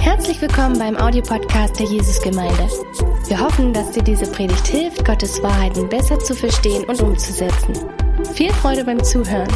Herzlich 0.00 0.40
willkommen 0.42 0.78
beim 0.78 0.96
Audiopodcast 0.96 1.78
der 1.78 1.86
Jesusgemeinde. 1.86 2.68
Wir 3.26 3.40
hoffen, 3.40 3.72
dass 3.72 3.92
dir 3.92 4.02
diese 4.02 4.30
Predigt 4.30 4.66
hilft, 4.66 5.04
Gottes 5.04 5.42
Wahrheiten 5.42 5.88
besser 5.88 6.18
zu 6.18 6.34
verstehen 6.34 6.84
und 6.84 7.00
umzusetzen. 7.00 7.74
Viel 8.34 8.52
Freude 8.52 8.84
beim 8.84 9.02
Zuhören. 9.02 9.48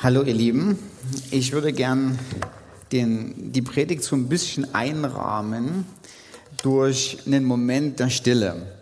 Hallo 0.00 0.22
ihr 0.22 0.34
Lieben, 0.34 0.78
ich 1.32 1.52
würde 1.52 1.72
gern 1.72 2.16
den, 2.92 3.52
die 3.52 3.62
Predigt 3.62 4.04
so 4.04 4.14
ein 4.14 4.28
bisschen 4.28 4.72
einrahmen 4.72 5.84
durch 6.62 7.18
einen 7.26 7.44
Moment 7.44 7.98
der 7.98 8.10
Stille. 8.10 8.78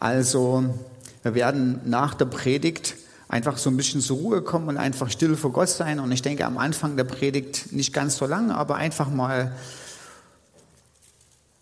Also 0.00 0.74
wir 1.26 1.34
werden 1.34 1.80
nach 1.84 2.14
der 2.14 2.26
Predigt 2.26 2.94
einfach 3.26 3.58
so 3.58 3.68
ein 3.68 3.76
bisschen 3.76 4.00
zur 4.00 4.18
Ruhe 4.18 4.42
kommen 4.42 4.68
und 4.68 4.76
einfach 4.76 5.10
still 5.10 5.34
vor 5.34 5.50
Gott 5.50 5.68
sein. 5.68 5.98
Und 5.98 6.12
ich 6.12 6.22
denke 6.22 6.44
am 6.44 6.56
Anfang 6.56 6.96
der 6.96 7.02
Predigt 7.02 7.72
nicht 7.72 7.92
ganz 7.92 8.16
so 8.16 8.26
lang, 8.26 8.52
aber 8.52 8.76
einfach 8.76 9.10
mal 9.10 9.56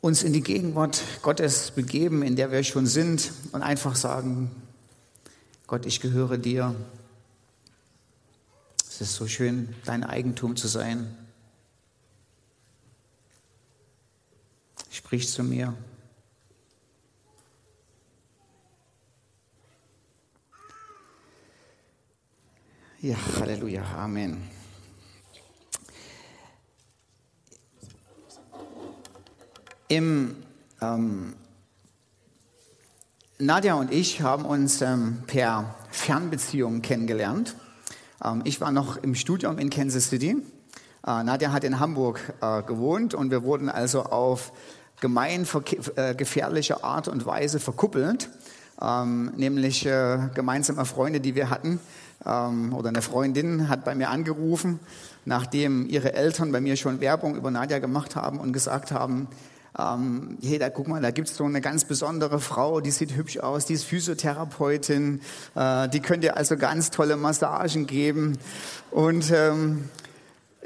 uns 0.03 0.23
in 0.23 0.35
die 0.35 0.43
Gegenwart 0.43 1.01
Gottes 1.23 1.71
begeben, 1.71 2.23
in 2.23 2.37
der 2.37 2.53
wir 2.53 2.63
schon 2.63 2.85
sind 2.85 3.33
und 3.53 3.63
einfach 3.63 3.97
sagen, 3.97 4.51
Gott, 5.67 5.87
ich 5.87 6.03
gehöre 6.03 6.37
dir. 6.37 6.75
Es 8.87 9.01
ist 9.01 9.15
so 9.15 9.27
schön, 9.27 9.75
dein 9.87 10.05
Eigentum 10.05 10.57
zu 10.57 10.69
sein. 10.69 11.17
Sprich 14.91 15.27
zu 15.31 15.43
mir. 15.43 15.73
Ja, 23.05 23.17
Halleluja, 23.39 23.83
Amen. 23.99 24.39
Im, 29.89 30.37
ähm, 30.81 31.35
Nadja 33.39 33.75
und 33.75 33.93
ich 33.93 34.23
haben 34.23 34.47
uns 34.47 34.81
ähm, 34.81 35.19
per 35.27 35.75
Fernbeziehung 35.91 36.81
kennengelernt. 36.81 37.57
Ähm, 38.25 38.41
ich 38.47 38.63
war 38.63 38.73
noch 38.73 38.97
im 38.97 39.15
Studium 39.15 39.59
in 39.59 39.69
Kansas 39.69 40.09
City. 40.09 40.39
Äh, 41.07 41.25
Nadja 41.25 41.53
hat 41.53 41.65
in 41.65 41.81
Hamburg 41.81 42.33
äh, 42.41 42.63
gewohnt 42.63 43.13
und 43.13 43.31
wir 43.31 43.43
wurden 43.43 43.69
also 43.69 44.05
auf 44.05 44.51
gemein 45.03 45.47
äh, 45.97 46.15
Art 46.83 47.09
und 47.09 47.27
Weise 47.27 47.61
verkuppelt, 47.61 48.31
ähm, 48.81 49.31
nämlich 49.37 49.85
äh, 49.85 50.31
gemeinsame 50.35 50.87
Freunde, 50.87 51.21
die 51.21 51.35
wir 51.35 51.51
hatten, 51.51 51.81
ähm, 52.27 52.75
oder 52.75 52.89
eine 52.89 53.03
Freundin 53.03 53.69
hat 53.69 53.85
bei 53.85 53.95
mir 53.95 54.11
angerufen, 54.11 54.81
nachdem 55.25 55.89
ihre 55.89 56.15
Eltern 56.15 56.53
bei 56.53 56.61
mir 56.61 56.77
schon 56.77 57.01
Werbung 57.01 57.37
über 57.37 57.51
Nadja 57.51 57.79
gemacht 57.79 58.17
haben 58.17 58.39
und 58.39 58.53
gesagt 58.53 58.93
haben, 58.93 59.29
ähm, 59.79 60.39
hey, 60.43 60.59
da 60.59 60.71
guck 60.71 60.87
mal, 60.87 61.03
da 61.03 61.11
gibt's 61.11 61.37
so 61.37 61.45
eine 61.45 61.61
ganz 61.61 61.85
besondere 61.85 62.39
Frau, 62.39 62.81
die 62.81 62.93
sieht 62.93 63.17
hübsch 63.17 63.39
aus, 63.39 63.67
die 63.67 63.75
ist 63.75 63.85
Physiotherapeutin, 63.85 65.21
äh, 65.57 65.89
die 65.89 66.01
könnt 66.01 66.23
ihr 66.23 66.37
also 66.37 66.57
ganz 66.57 66.91
tolle 66.91 67.17
Massagen 67.17 67.87
geben. 67.87 68.39
Und 68.93 69.33
ähm, 69.33 69.89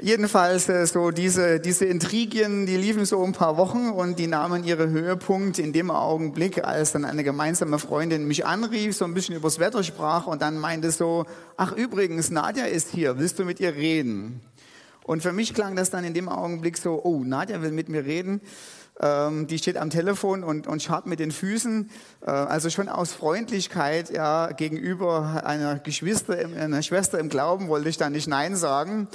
Jedenfalls 0.01 0.69
äh, 0.69 0.85
so 0.87 1.11
diese, 1.11 1.59
diese 1.59 1.83
Intrigien, 1.83 2.65
die 2.65 2.77
liefen 2.77 3.03
so 3.03 3.21
ein 3.21 3.33
paar 3.33 3.57
Wochen 3.57 3.89
und 3.89 4.17
die 4.17 4.27
nahmen 4.27 4.63
ihre 4.63 4.89
Höhepunkt 4.89 5.59
in 5.59 5.73
dem 5.73 5.91
Augenblick, 5.91 6.63
als 6.63 6.93
dann 6.93 7.03
eine 7.03 7.25
gemeinsame 7.25 7.79
Freundin 7.79 8.25
mich 8.25 8.45
anrief, 8.45 8.95
so 8.95 9.03
ein 9.03 9.13
bisschen 9.13 9.35
übers 9.35 9.59
Wetter 9.59 9.83
sprach 9.83 10.25
und 10.25 10.41
dann 10.41 10.57
meinte 10.57 10.89
so, 10.91 11.25
ach 11.57 11.73
übrigens, 11.73 12.29
Nadja 12.31 12.63
ist 12.63 12.89
hier, 12.89 13.19
willst 13.19 13.39
du 13.39 13.45
mit 13.45 13.59
ihr 13.59 13.75
reden? 13.75 14.39
Und 15.03 15.21
für 15.21 15.33
mich 15.33 15.53
klang 15.53 15.75
das 15.75 15.89
dann 15.89 16.05
in 16.05 16.13
dem 16.13 16.29
Augenblick 16.29 16.77
so, 16.77 17.01
oh, 17.03 17.23
Nadja 17.25 17.61
will 17.61 17.71
mit 17.71 17.89
mir 17.89 18.05
reden. 18.05 18.39
Ähm, 19.01 19.47
die 19.47 19.57
steht 19.57 19.77
am 19.77 19.89
Telefon 19.89 20.43
und, 20.43 20.67
und 20.67 20.83
schaut 20.83 21.07
mit 21.07 21.19
den 21.19 21.31
Füßen. 21.31 21.89
Äh, 22.25 22.29
also 22.29 22.69
schon 22.69 22.89
aus 22.89 23.13
Freundlichkeit 23.13 24.11
ja, 24.11 24.51
gegenüber 24.51 25.41
einer 25.45 25.79
Geschwister, 25.79 26.37
einer 26.37 26.83
Schwester 26.83 27.17
im 27.17 27.29
Glauben 27.29 27.69
wollte 27.69 27.89
ich 27.89 27.97
da 27.97 28.09
nicht 28.09 28.27
Nein 28.27 28.55
sagen. 28.55 29.07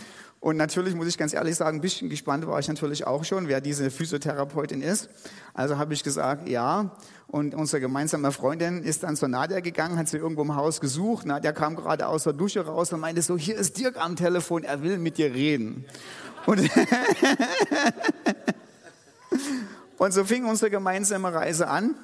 Und 0.44 0.58
natürlich 0.58 0.94
muss 0.94 1.06
ich 1.06 1.16
ganz 1.16 1.32
ehrlich 1.32 1.56
sagen, 1.56 1.78
ein 1.78 1.80
bisschen 1.80 2.10
gespannt 2.10 2.46
war 2.46 2.58
ich 2.58 2.68
natürlich 2.68 3.06
auch 3.06 3.24
schon, 3.24 3.48
wer 3.48 3.62
diese 3.62 3.90
Physiotherapeutin 3.90 4.82
ist. 4.82 5.08
Also 5.54 5.78
habe 5.78 5.94
ich 5.94 6.04
gesagt, 6.04 6.50
ja. 6.50 6.90
Und 7.28 7.54
unsere 7.54 7.80
gemeinsame 7.80 8.30
Freundin 8.30 8.82
ist 8.82 9.04
dann 9.04 9.16
zur 9.16 9.28
Nadja 9.28 9.60
gegangen, 9.60 9.96
hat 9.96 10.08
sie 10.08 10.18
irgendwo 10.18 10.42
im 10.42 10.54
Haus 10.54 10.82
gesucht. 10.82 11.24
Nadja 11.24 11.52
kam 11.52 11.76
gerade 11.76 12.06
aus 12.06 12.24
der 12.24 12.34
Dusche 12.34 12.66
raus 12.66 12.92
und 12.92 13.00
meinte 13.00 13.22
so, 13.22 13.38
hier 13.38 13.56
ist 13.56 13.78
Dirk 13.78 13.96
am 13.96 14.16
Telefon, 14.16 14.64
er 14.64 14.82
will 14.82 14.98
mit 14.98 15.16
dir 15.16 15.32
reden. 15.32 15.86
Und, 16.44 16.60
und 19.96 20.12
so 20.12 20.24
fing 20.24 20.44
unsere 20.44 20.70
gemeinsame 20.70 21.32
Reise 21.32 21.68
an. 21.68 21.94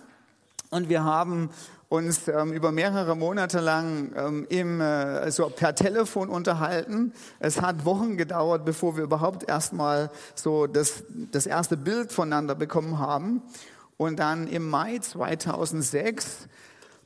Und 0.70 0.88
wir 0.88 1.04
haben 1.04 1.50
uns 1.90 2.28
ähm, 2.28 2.52
über 2.52 2.70
mehrere 2.70 3.16
Monate 3.16 3.58
lang 3.58 4.12
ähm, 4.16 4.46
im, 4.48 4.80
äh, 4.80 5.28
so 5.32 5.50
per 5.50 5.74
Telefon 5.74 6.28
unterhalten. 6.30 7.12
Es 7.40 7.60
hat 7.60 7.84
Wochen 7.84 8.16
gedauert, 8.16 8.64
bevor 8.64 8.96
wir 8.96 9.02
überhaupt 9.02 9.48
erstmal 9.48 10.08
so 10.36 10.68
das, 10.68 11.02
das 11.32 11.46
erste 11.46 11.76
Bild 11.76 12.12
voneinander 12.12 12.54
bekommen 12.54 13.00
haben. 13.00 13.42
Und 13.96 14.20
dann 14.20 14.46
im 14.46 14.70
Mai 14.70 15.00
2006 15.00 16.48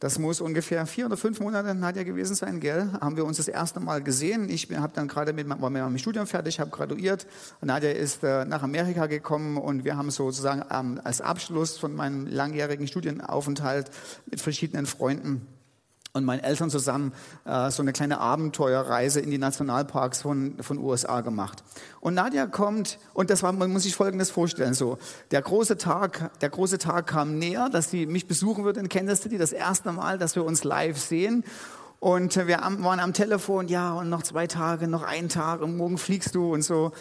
das 0.04 0.18
muss 0.18 0.42
ungefähr 0.42 0.84
vier 0.84 1.06
oder 1.06 1.16
fünf 1.16 1.40
Monate 1.40 1.74
Nadja 1.74 2.02
gewesen 2.02 2.34
sein, 2.34 2.60
gell? 2.60 2.90
Haben 3.00 3.16
wir 3.16 3.24
uns 3.24 3.38
das 3.38 3.48
erste 3.48 3.80
Mal 3.80 4.02
gesehen. 4.02 4.50
Ich 4.50 4.68
habe 4.70 4.92
dann 4.94 5.08
gerade 5.08 5.32
mit, 5.32 5.48
war 5.48 5.70
mit 5.70 5.80
meinem 5.80 5.96
Studium 5.96 6.26
fertig, 6.26 6.60
habe 6.60 6.70
graduiert. 6.70 7.26
Nadja 7.62 7.90
ist 7.90 8.22
äh, 8.22 8.44
nach 8.44 8.62
Amerika 8.62 9.06
gekommen 9.06 9.56
und 9.56 9.84
wir 9.86 9.96
haben 9.96 10.10
sozusagen 10.10 10.62
ähm, 10.70 11.00
als 11.02 11.22
Abschluss 11.22 11.78
von 11.78 11.94
meinem 11.94 12.26
langjährigen 12.26 12.86
Studienaufenthalt 12.86 13.90
mit 14.26 14.42
verschiedenen 14.42 14.84
Freunden 14.84 15.46
und 16.16 16.24
meinen 16.24 16.44
Eltern 16.44 16.70
zusammen 16.70 17.12
äh, 17.44 17.72
so 17.72 17.82
eine 17.82 17.92
kleine 17.92 18.20
Abenteuerreise 18.20 19.18
in 19.18 19.32
die 19.32 19.38
Nationalparks 19.38 20.22
von, 20.22 20.54
von 20.60 20.78
USA 20.78 21.22
gemacht. 21.22 21.64
Und 22.00 22.14
Nadja 22.14 22.46
kommt, 22.46 23.00
und 23.14 23.30
das 23.30 23.42
war, 23.42 23.50
man 23.50 23.72
muss 23.72 23.82
sich 23.82 23.96
Folgendes 23.96 24.30
vorstellen, 24.30 24.74
so, 24.74 24.98
der 25.32 25.42
große 25.42 25.76
Tag, 25.76 26.30
der 26.38 26.50
große 26.50 26.78
Tag 26.78 27.08
kam 27.08 27.40
näher, 27.40 27.68
dass 27.68 27.90
sie 27.90 28.06
mich 28.06 28.28
besuchen 28.28 28.64
wird 28.64 28.76
in 28.76 28.88
Kansas 28.88 29.22
City, 29.22 29.38
das 29.38 29.50
erste 29.50 29.90
Mal, 29.90 30.16
dass 30.16 30.36
wir 30.36 30.44
uns 30.44 30.62
live 30.62 30.98
sehen. 30.98 31.42
Und 31.98 32.36
wir 32.36 32.58
waren 32.58 33.00
am 33.00 33.12
Telefon, 33.12 33.66
ja, 33.66 33.94
und 33.94 34.08
noch 34.08 34.22
zwei 34.22 34.46
Tage, 34.46 34.86
noch 34.86 35.02
ein 35.02 35.28
Tag, 35.28 35.62
und 35.62 35.76
morgen 35.76 35.98
fliegst 35.98 36.36
du 36.36 36.54
und 36.54 36.62
so. 36.62 36.92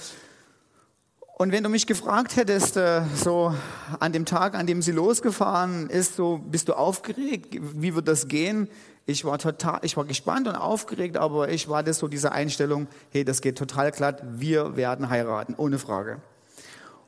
Und 1.43 1.51
wenn 1.51 1.61
du 1.61 1.69
mich 1.69 1.87
gefragt 1.87 2.37
hättest, 2.37 2.77
äh, 2.77 3.01
so 3.15 3.53
an 3.99 4.13
dem 4.13 4.23
Tag, 4.23 4.55
an 4.55 4.65
dem 4.65 4.81
sie 4.81 4.93
losgefahren 4.93 5.89
ist, 5.89 6.15
so 6.15 6.37
bist 6.37 6.69
du 6.69 6.73
aufgeregt, 6.73 7.57
wie 7.59 7.95
wird 7.95 8.07
das 8.07 8.29
gehen? 8.29 8.69
Ich 9.05 9.25
war 9.25 9.37
total, 9.39 9.79
ich 9.81 9.97
war 9.97 10.05
gespannt 10.05 10.47
und 10.47 10.55
aufgeregt, 10.55 11.17
aber 11.17 11.49
ich 11.49 11.67
war 11.67 11.83
das 11.83 11.99
so 11.99 12.07
diese 12.07 12.31
Einstellung, 12.31 12.87
hey, 13.11 13.25
das 13.25 13.41
geht 13.41 13.57
total 13.57 13.91
glatt, 13.91 14.23
wir 14.25 14.77
werden 14.77 15.09
heiraten, 15.09 15.53
ohne 15.57 15.79
Frage. 15.79 16.21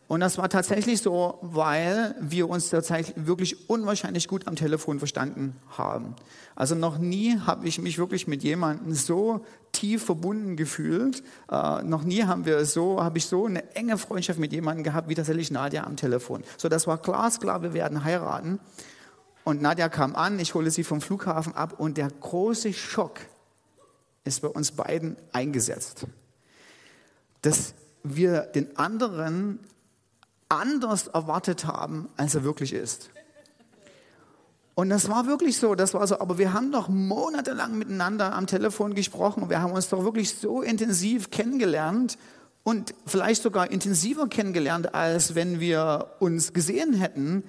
Und 0.07 0.19
das 0.19 0.38
war 0.38 0.49
tatsächlich 0.49 1.01
so, 1.01 1.39
weil 1.41 2.16
wir 2.19 2.47
uns 2.47 2.69
tatsächlich 2.69 3.16
wirklich 3.25 3.69
unwahrscheinlich 3.69 4.27
gut 4.27 4.47
am 4.47 4.55
Telefon 4.55 4.99
verstanden 4.99 5.55
haben. 5.77 6.16
Also 6.55 6.75
noch 6.75 6.99
nie 6.99 7.39
habe 7.39 7.67
ich 7.67 7.79
mich 7.79 7.97
wirklich 7.97 8.27
mit 8.27 8.43
jemandem 8.43 8.93
so 8.93 9.43
tief 9.71 10.05
verbunden 10.05 10.55
gefühlt. 10.57 11.23
Äh, 11.51 11.83
noch 11.83 12.03
nie 12.03 12.23
haben 12.23 12.45
wir 12.45 12.66
so, 12.66 13.03
habe 13.03 13.17
ich 13.17 13.25
so 13.25 13.45
eine 13.47 13.75
enge 13.75 13.97
Freundschaft 13.97 14.38
mit 14.38 14.53
jemandem 14.53 14.83
gehabt 14.83 15.09
wie 15.09 15.16
tatsächlich 15.16 15.49
Nadia 15.49 15.83
am 15.83 15.97
Telefon. 15.97 16.43
So, 16.57 16.69
das 16.69 16.85
war 16.85 16.99
glasklar, 16.99 17.63
wir 17.63 17.73
werden 17.73 18.03
heiraten. 18.03 18.59
Und 19.43 19.61
Nadja 19.61 19.89
kam 19.89 20.16
an, 20.16 20.39
ich 20.39 20.53
hole 20.53 20.69
sie 20.69 20.83
vom 20.83 21.01
Flughafen 21.01 21.55
ab 21.55 21.79
und 21.79 21.97
der 21.97 22.09
große 22.09 22.73
Schock 22.73 23.19
ist 24.23 24.41
bei 24.41 24.47
uns 24.47 24.72
beiden 24.72 25.17
eingesetzt. 25.34 26.07
Dass 27.41 27.73
wir 28.03 28.41
den 28.41 28.78
anderen 28.78 29.59
anders 30.49 31.07
erwartet 31.07 31.65
haben, 31.65 32.09
als 32.17 32.35
er 32.35 32.43
wirklich 32.43 32.73
ist. 32.73 33.09
Und 34.75 34.89
das 34.89 35.09
war 35.09 35.25
wirklich 35.25 35.57
so, 35.57 35.73
das 35.73 35.93
war 35.93 36.05
so, 36.05 36.19
aber 36.19 36.37
wir 36.37 36.51
haben 36.51 36.71
doch 36.71 36.89
monatelang 36.89 37.77
miteinander 37.77 38.33
am 38.33 38.45
Telefon 38.45 38.93
gesprochen, 38.93 39.49
wir 39.49 39.61
haben 39.61 39.71
uns 39.71 39.87
doch 39.87 40.03
wirklich 40.03 40.35
so 40.35 40.61
intensiv 40.61 41.31
kennengelernt 41.31 42.17
und 42.63 42.93
vielleicht 43.05 43.41
sogar 43.41 43.71
intensiver 43.71 44.27
kennengelernt, 44.27 44.93
als 44.93 45.33
wenn 45.33 45.61
wir 45.61 46.15
uns 46.19 46.51
gesehen 46.51 46.93
hätten. 46.93 47.43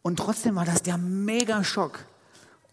Und 0.00 0.18
trotzdem 0.18 0.54
war 0.54 0.64
das 0.64 0.82
der 0.82 0.96
Mega-Schock. 0.96 2.06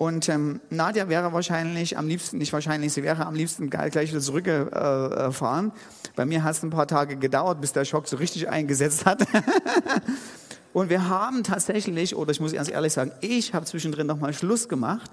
Und 0.03 0.27
ähm, 0.27 0.59
Nadja 0.69 1.07
wäre 1.07 1.31
wahrscheinlich 1.31 1.97
am 1.97 2.09
liebsten, 2.09 2.37
nicht 2.37 2.51
wahrscheinlich, 2.51 2.91
sie 2.91 3.03
wäre 3.03 3.25
am 3.25 3.35
liebsten 3.35 3.69
gleich 3.69 4.09
wieder 4.09 4.19
zurückgefahren. 4.19 5.67
Äh, 5.69 6.09
Bei 6.17 6.25
mir 6.25 6.43
hat 6.43 6.55
es 6.55 6.63
ein 6.63 6.71
paar 6.71 6.87
Tage 6.87 7.15
gedauert, 7.15 7.61
bis 7.61 7.71
der 7.71 7.85
Schock 7.85 8.09
so 8.09 8.17
richtig 8.17 8.49
eingesetzt 8.49 9.05
hat. 9.05 9.25
Und 10.73 10.89
wir 10.89 11.07
haben 11.07 11.45
tatsächlich, 11.45 12.17
oder 12.17 12.31
ich 12.31 12.41
muss 12.41 12.51
ganz 12.51 12.69
ehrlich 12.69 12.91
sagen, 12.91 13.13
ich 13.21 13.53
habe 13.53 13.65
zwischendrin 13.65 14.05
nochmal 14.05 14.33
Schluss 14.33 14.67
gemacht. 14.67 15.09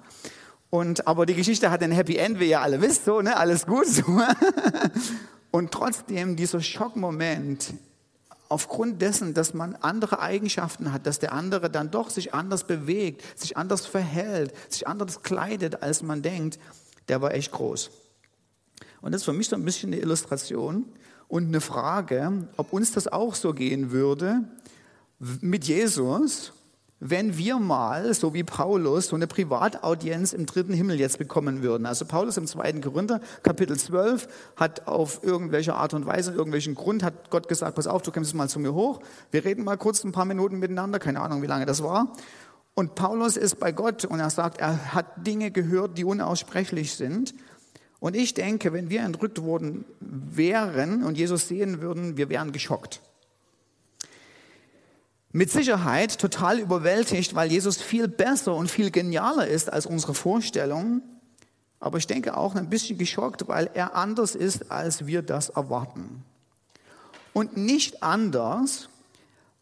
Und, 0.71 1.07
aber 1.07 1.25
die 1.25 1.35
Geschichte 1.35 1.71
hat 1.71 1.85
ein 1.85 1.93
Happy 1.93 2.17
End, 2.17 2.41
wie 2.41 2.51
ihr 2.51 2.61
alle 2.61 2.83
wisst, 2.83 3.05
so, 3.05 3.21
ne? 3.21 3.37
alles 3.37 3.67
gut. 3.67 3.87
So. 3.87 4.21
Und 5.53 5.71
trotzdem 5.71 6.35
dieser 6.35 6.61
Schockmoment, 6.61 7.75
aufgrund 8.51 9.01
dessen, 9.01 9.33
dass 9.33 9.55
man 9.55 9.77
andere 9.77 10.21
Eigenschaften 10.21 10.93
hat, 10.93 11.07
dass 11.07 11.21
der 11.21 11.33
andere 11.33 11.71
dann 11.71 11.91
doch 11.91 12.11
sich 12.11 12.35
anders 12.35 12.65
bewegt, 12.65 13.23
sich 13.39 13.57
anders 13.57 13.87
verhält, 13.87 14.53
sich 14.69 14.87
anders 14.87 15.23
kleidet, 15.23 15.83
als 15.83 16.03
man 16.03 16.21
denkt, 16.21 16.59
der 17.09 17.23
war 17.23 17.33
echt 17.33 17.53
groß. 17.53 17.91
Und 19.01 19.13
das 19.13 19.23
ist 19.23 19.25
für 19.25 19.33
mich 19.33 19.49
so 19.49 19.57
ein 19.57 19.65
bisschen 19.65 19.93
eine 19.93 20.03
Illustration 20.03 20.85
und 21.29 21.47
eine 21.47 21.61
Frage, 21.61 22.49
ob 22.57 22.73
uns 22.73 22.91
das 22.93 23.07
auch 23.07 23.37
so 23.37 23.55
gehen 23.55 23.93
würde 23.93 24.43
mit 25.41 25.65
Jesus 25.65 26.53
wenn 27.01 27.39
wir 27.39 27.59
mal, 27.59 28.13
so 28.13 28.35
wie 28.35 28.45
Paulus, 28.45 29.09
so 29.09 29.17
eine 29.17 29.27
Privataudienz 29.27 30.35
im 30.35 30.45
dritten 30.45 30.75
Himmel 30.75 31.01
jetzt 31.01 31.19
bekommen 31.19 31.63
würden. 31.63 31.87
Also 31.87 32.05
Paulus 32.05 32.37
im 32.37 32.47
zweiten 32.47 32.83
Korinther, 32.83 33.23
Kapitel 33.43 33.79
12, 33.79 34.29
hat 34.57 34.87
auf 34.87 35.25
irgendwelche 35.25 35.75
Art 35.75 35.95
und 35.95 36.05
Weise, 36.05 36.33
irgendwelchen 36.33 36.75
Grund, 36.75 37.03
hat 37.03 37.31
Gott 37.31 37.49
gesagt, 37.49 37.77
pass 37.77 37.87
auf, 37.87 38.03
du 38.03 38.13
kommst 38.13 38.35
mal 38.35 38.49
zu 38.49 38.61
mir 38.61 38.75
hoch. 38.75 39.01
Wir 39.31 39.45
reden 39.47 39.65
mal 39.65 39.79
kurz 39.79 40.05
ein 40.05 40.13
paar 40.13 40.27
Minuten 40.27 40.59
miteinander, 40.59 40.99
keine 40.99 41.23
Ahnung, 41.23 41.41
wie 41.41 41.47
lange 41.47 41.65
das 41.65 41.83
war. 41.83 42.13
Und 42.75 42.95
Paulus 42.95 43.39
ist 43.39 43.59
bei 43.59 43.73
Gott 43.73 44.05
und 44.05 44.21
er 44.21 44.31
sagt, 44.31 44.59
er 44.59 44.95
hat 44.95 45.27
Dinge 45.27 45.51
gehört, 45.51 45.97
die 45.97 46.05
unaussprechlich 46.05 46.95
sind. 46.95 47.35
Und 47.99 48.15
ich 48.15 48.35
denke, 48.35 48.75
wenn 48.75 48.91
wir 48.91 49.01
entrückt 49.01 49.43
worden 49.43 49.87
wären 50.01 51.03
und 51.03 51.17
Jesus 51.17 51.49
sehen 51.49 51.81
würden, 51.81 52.19
wir 52.19 52.29
wären 52.29 52.53
geschockt 52.53 53.01
mit 55.33 55.51
Sicherheit 55.51 56.19
total 56.19 56.59
überwältigt, 56.59 57.35
weil 57.35 57.51
Jesus 57.51 57.81
viel 57.81 58.09
besser 58.09 58.55
und 58.55 58.71
viel 58.71 58.91
genialer 58.91 59.47
ist 59.47 59.73
als 59.73 59.87
unsere 59.87 60.15
Vorstellung. 60.15 61.03
Aber 61.79 61.99
ich 61.99 62.07
denke 62.07 62.37
auch 62.37 62.57
ein 62.57 62.69
bisschen 62.69 62.99
geschockt, 62.99 63.47
weil 63.49 63.71
er 63.75 63.95
anders 63.95 64.35
ist, 64.35 64.71
als 64.71 65.07
wir 65.07 65.23
das 65.23 65.49
erwarten. 65.51 66.25
Und 67.33 67.57
nicht 67.57 68.03
anders, 68.03 68.89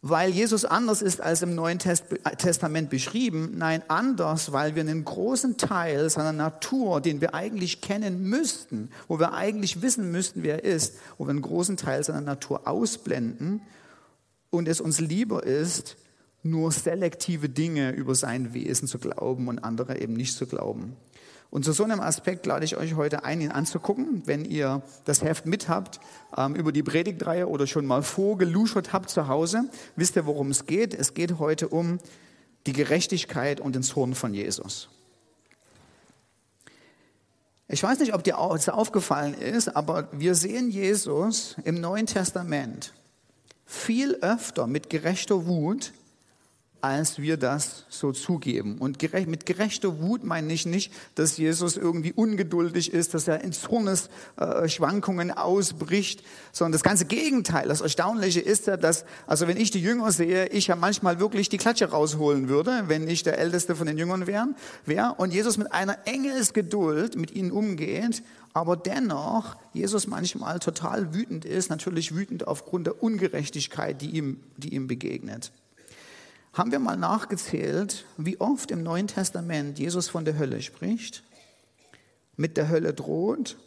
weil 0.01 0.31
Jesus 0.31 0.65
anders 0.65 1.01
ist 1.01 1.21
als 1.21 1.43
im 1.43 1.55
Neuen 1.55 1.77
Testament 1.77 2.89
beschrieben. 2.89 3.53
Nein, 3.57 3.83
anders, 3.89 4.51
weil 4.51 4.73
wir 4.73 4.81
einen 4.81 5.05
großen 5.05 5.57
Teil 5.57 6.09
seiner 6.09 6.33
Natur, 6.33 6.99
den 6.99 7.21
wir 7.21 7.35
eigentlich 7.35 7.81
kennen 7.81 8.23
müssten, 8.23 8.89
wo 9.07 9.19
wir 9.19 9.33
eigentlich 9.33 9.81
wissen 9.81 10.09
müssten, 10.09 10.41
wer 10.41 10.63
er 10.63 10.73
ist, 10.73 10.95
wo 11.17 11.25
wir 11.25 11.31
einen 11.31 11.41
großen 11.41 11.77
Teil 11.77 12.03
seiner 12.03 12.21
Natur 12.21 12.67
ausblenden 12.67 13.61
und 14.49 14.67
es 14.67 14.81
uns 14.81 14.99
lieber 14.99 15.43
ist, 15.43 15.97
nur 16.43 16.71
selektive 16.71 17.49
Dinge 17.49 17.91
über 17.91 18.15
sein 18.15 18.53
Wesen 18.53 18.87
zu 18.87 18.97
glauben 18.97 19.47
und 19.47 19.59
andere 19.59 19.99
eben 19.99 20.13
nicht 20.13 20.35
zu 20.35 20.47
glauben. 20.47 20.95
Und 21.51 21.65
zu 21.65 21.71
so 21.71 21.83
einem 21.83 21.99
Aspekt 21.99 22.45
lade 22.45 22.63
ich 22.63 22.77
euch 22.77 22.95
heute 22.95 23.23
ein, 23.23 23.41
ihn 23.41 23.51
anzugucken, 23.51 24.21
wenn 24.25 24.45
ihr 24.45 24.83
das 25.05 25.23
Heft 25.23 25.47
mit 25.47 25.67
habt, 25.67 25.99
ähm, 26.37 26.55
über 26.55 26.71
die 26.71 26.83
Predigtreihe 26.83 27.47
oder 27.47 27.65
schon 27.65 27.87
mal 27.87 28.03
vorgeluschert 28.03 28.93
habt 28.93 29.09
zu 29.09 29.27
Hause, 29.27 29.63
wisst 29.95 30.15
ihr, 30.15 30.27
worum 30.27 30.51
es 30.51 30.67
geht. 30.67 30.93
Es 30.93 31.15
geht 31.15 31.39
heute 31.39 31.67
um 31.69 31.97
die 32.67 32.73
Gerechtigkeit 32.73 33.59
und 33.59 33.73
den 33.73 33.81
Zorn 33.81 34.13
von 34.13 34.33
Jesus. 34.33 34.89
Ich 37.67 37.81
weiß 37.81 37.99
nicht, 37.99 38.13
ob 38.13 38.23
dir 38.23 38.37
das 38.51 38.69
aufgefallen 38.69 39.33
ist, 39.33 39.75
aber 39.75 40.07
wir 40.11 40.35
sehen 40.35 40.69
Jesus 40.69 41.55
im 41.63 41.81
Neuen 41.81 42.05
Testament 42.05 42.93
viel 43.69 44.15
öfter 44.21 44.65
mit 44.65 44.89
gerechter 44.89 45.45
Wut, 45.45 45.93
als 46.81 47.19
wir 47.19 47.37
das 47.37 47.85
so 47.89 48.11
zugeben. 48.13 48.79
Und 48.79 48.99
mit 49.27 49.45
gerechter 49.45 50.01
Wut 50.01 50.23
meine 50.23 50.51
ich 50.51 50.65
nicht, 50.65 50.91
dass 51.13 51.37
Jesus 51.37 51.77
irgendwie 51.77 52.13
ungeduldig 52.13 52.91
ist, 52.91 53.13
dass 53.13 53.27
er 53.27 53.43
in 53.43 53.51
Zornesschwankungen 53.51 55.29
ausbricht, 55.29 56.23
sondern 56.51 56.71
das 56.71 56.81
ganze 56.81 57.05
Gegenteil. 57.05 57.67
Das 57.67 57.81
Erstaunliche 57.81 58.39
ist 58.39 58.65
ja, 58.65 58.75
dass, 58.75 59.05
also 59.27 59.47
wenn 59.47 59.57
ich 59.57 59.69
die 59.69 59.81
Jünger 59.81 60.11
sehe, 60.11 60.47
ich 60.47 60.65
ja 60.67 60.75
manchmal 60.75 61.19
wirklich 61.19 61.49
die 61.49 61.59
Klatsche 61.59 61.91
rausholen 61.91 62.49
würde, 62.49 62.85
wenn 62.87 63.07
ich 63.07 63.21
der 63.21 63.37
Älteste 63.37 63.75
von 63.75 63.85
den 63.85 63.99
Jüngern 63.99 64.25
wäre, 64.25 64.47
wär, 64.85 65.13
und 65.19 65.31
Jesus 65.31 65.57
mit 65.57 65.71
einer 65.71 66.07
Engelsgeduld 66.07 67.17
mit 67.17 67.31
ihnen 67.35 67.51
umgeht 67.51 68.23
aber 68.53 68.75
dennoch 68.75 69.55
Jesus 69.73 70.07
manchmal 70.07 70.59
total 70.59 71.13
wütend 71.13 71.45
ist, 71.45 71.69
natürlich 71.69 72.15
wütend 72.15 72.47
aufgrund 72.47 72.87
der 72.87 73.01
Ungerechtigkeit, 73.03 74.01
die 74.01 74.11
ihm, 74.11 74.41
die 74.57 74.73
ihm 74.73 74.87
begegnet. 74.87 75.51
Haben 76.53 76.71
wir 76.71 76.79
mal 76.79 76.97
nachgezählt, 76.97 78.05
wie 78.17 78.39
oft 78.39 78.71
im 78.71 78.81
Neuen 78.81 79.07
Testament 79.07 79.77
Jesus 79.77 80.09
von 80.09 80.25
der 80.25 80.37
Hölle 80.37 80.61
spricht, 80.61 81.23
mit 82.37 82.57
der 82.57 82.69
Hölle 82.69 82.93
droht, 82.93 83.57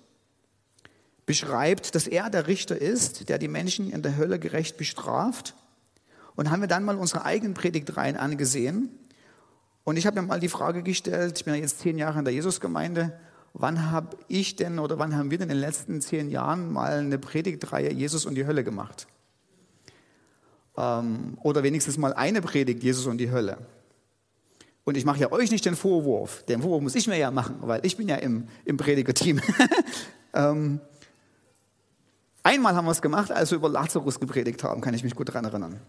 beschreibt, 1.26 1.94
dass 1.94 2.08
er 2.08 2.28
der 2.28 2.48
Richter 2.48 2.76
ist, 2.76 3.28
der 3.28 3.38
die 3.38 3.48
Menschen 3.48 3.90
in 3.90 4.02
der 4.02 4.16
Hölle 4.16 4.38
gerecht 4.38 4.76
bestraft. 4.76 5.54
Und 6.34 6.50
haben 6.50 6.60
wir 6.60 6.68
dann 6.68 6.84
mal 6.84 6.96
unsere 6.96 7.24
eigenen 7.24 7.54
Predigtreihen 7.54 8.16
angesehen. 8.16 8.90
Und 9.84 9.96
ich 9.96 10.06
habe 10.06 10.20
mir 10.20 10.26
mal 10.26 10.40
die 10.40 10.48
Frage 10.48 10.82
gestellt, 10.82 11.38
ich 11.38 11.44
bin 11.44 11.54
ja 11.54 11.60
jetzt 11.60 11.80
zehn 11.80 11.98
Jahre 11.98 12.18
in 12.18 12.24
der 12.24 12.34
Jesusgemeinde, 12.34 13.18
wann 13.54 13.90
habe 13.90 14.16
ich 14.28 14.56
denn 14.56 14.78
oder 14.78 14.98
wann 14.98 15.16
haben 15.16 15.30
wir 15.30 15.38
denn 15.38 15.50
in 15.50 15.56
den 15.56 15.60
letzten 15.60 16.00
zehn 16.00 16.30
Jahren 16.30 16.72
mal 16.72 16.98
eine 16.98 17.18
Predigtreihe 17.18 17.92
Jesus 17.92 18.26
und 18.26 18.34
die 18.34 18.46
Hölle 18.46 18.64
gemacht? 18.64 19.06
Ähm, 20.76 21.36
oder 21.42 21.62
wenigstens 21.62 21.98
mal 21.98 22.14
eine 22.14 22.40
Predigt 22.40 22.82
Jesus 22.82 23.06
und 23.06 23.18
die 23.18 23.30
Hölle. 23.30 23.58
Und 24.84 24.96
ich 24.96 25.04
mache 25.04 25.20
ja 25.20 25.30
euch 25.30 25.50
nicht 25.50 25.64
den 25.64 25.76
Vorwurf, 25.76 26.42
den 26.44 26.62
Vorwurf 26.62 26.82
muss 26.82 26.94
ich 26.94 27.06
mir 27.06 27.16
ja 27.16 27.30
machen, 27.30 27.56
weil 27.60 27.84
ich 27.84 27.96
bin 27.96 28.08
ja 28.08 28.16
im, 28.16 28.48
im 28.64 28.76
Predigerteam. 28.76 29.40
ähm, 30.34 30.80
einmal 32.42 32.74
haben 32.74 32.86
wir 32.86 32.90
es 32.90 33.02
gemacht, 33.02 33.30
als 33.30 33.50
wir 33.52 33.58
über 33.58 33.68
Lazarus 33.68 34.18
gepredigt 34.18 34.64
haben, 34.64 34.80
kann 34.80 34.94
ich 34.94 35.04
mich 35.04 35.14
gut 35.14 35.28
daran 35.28 35.44
erinnern. 35.44 35.80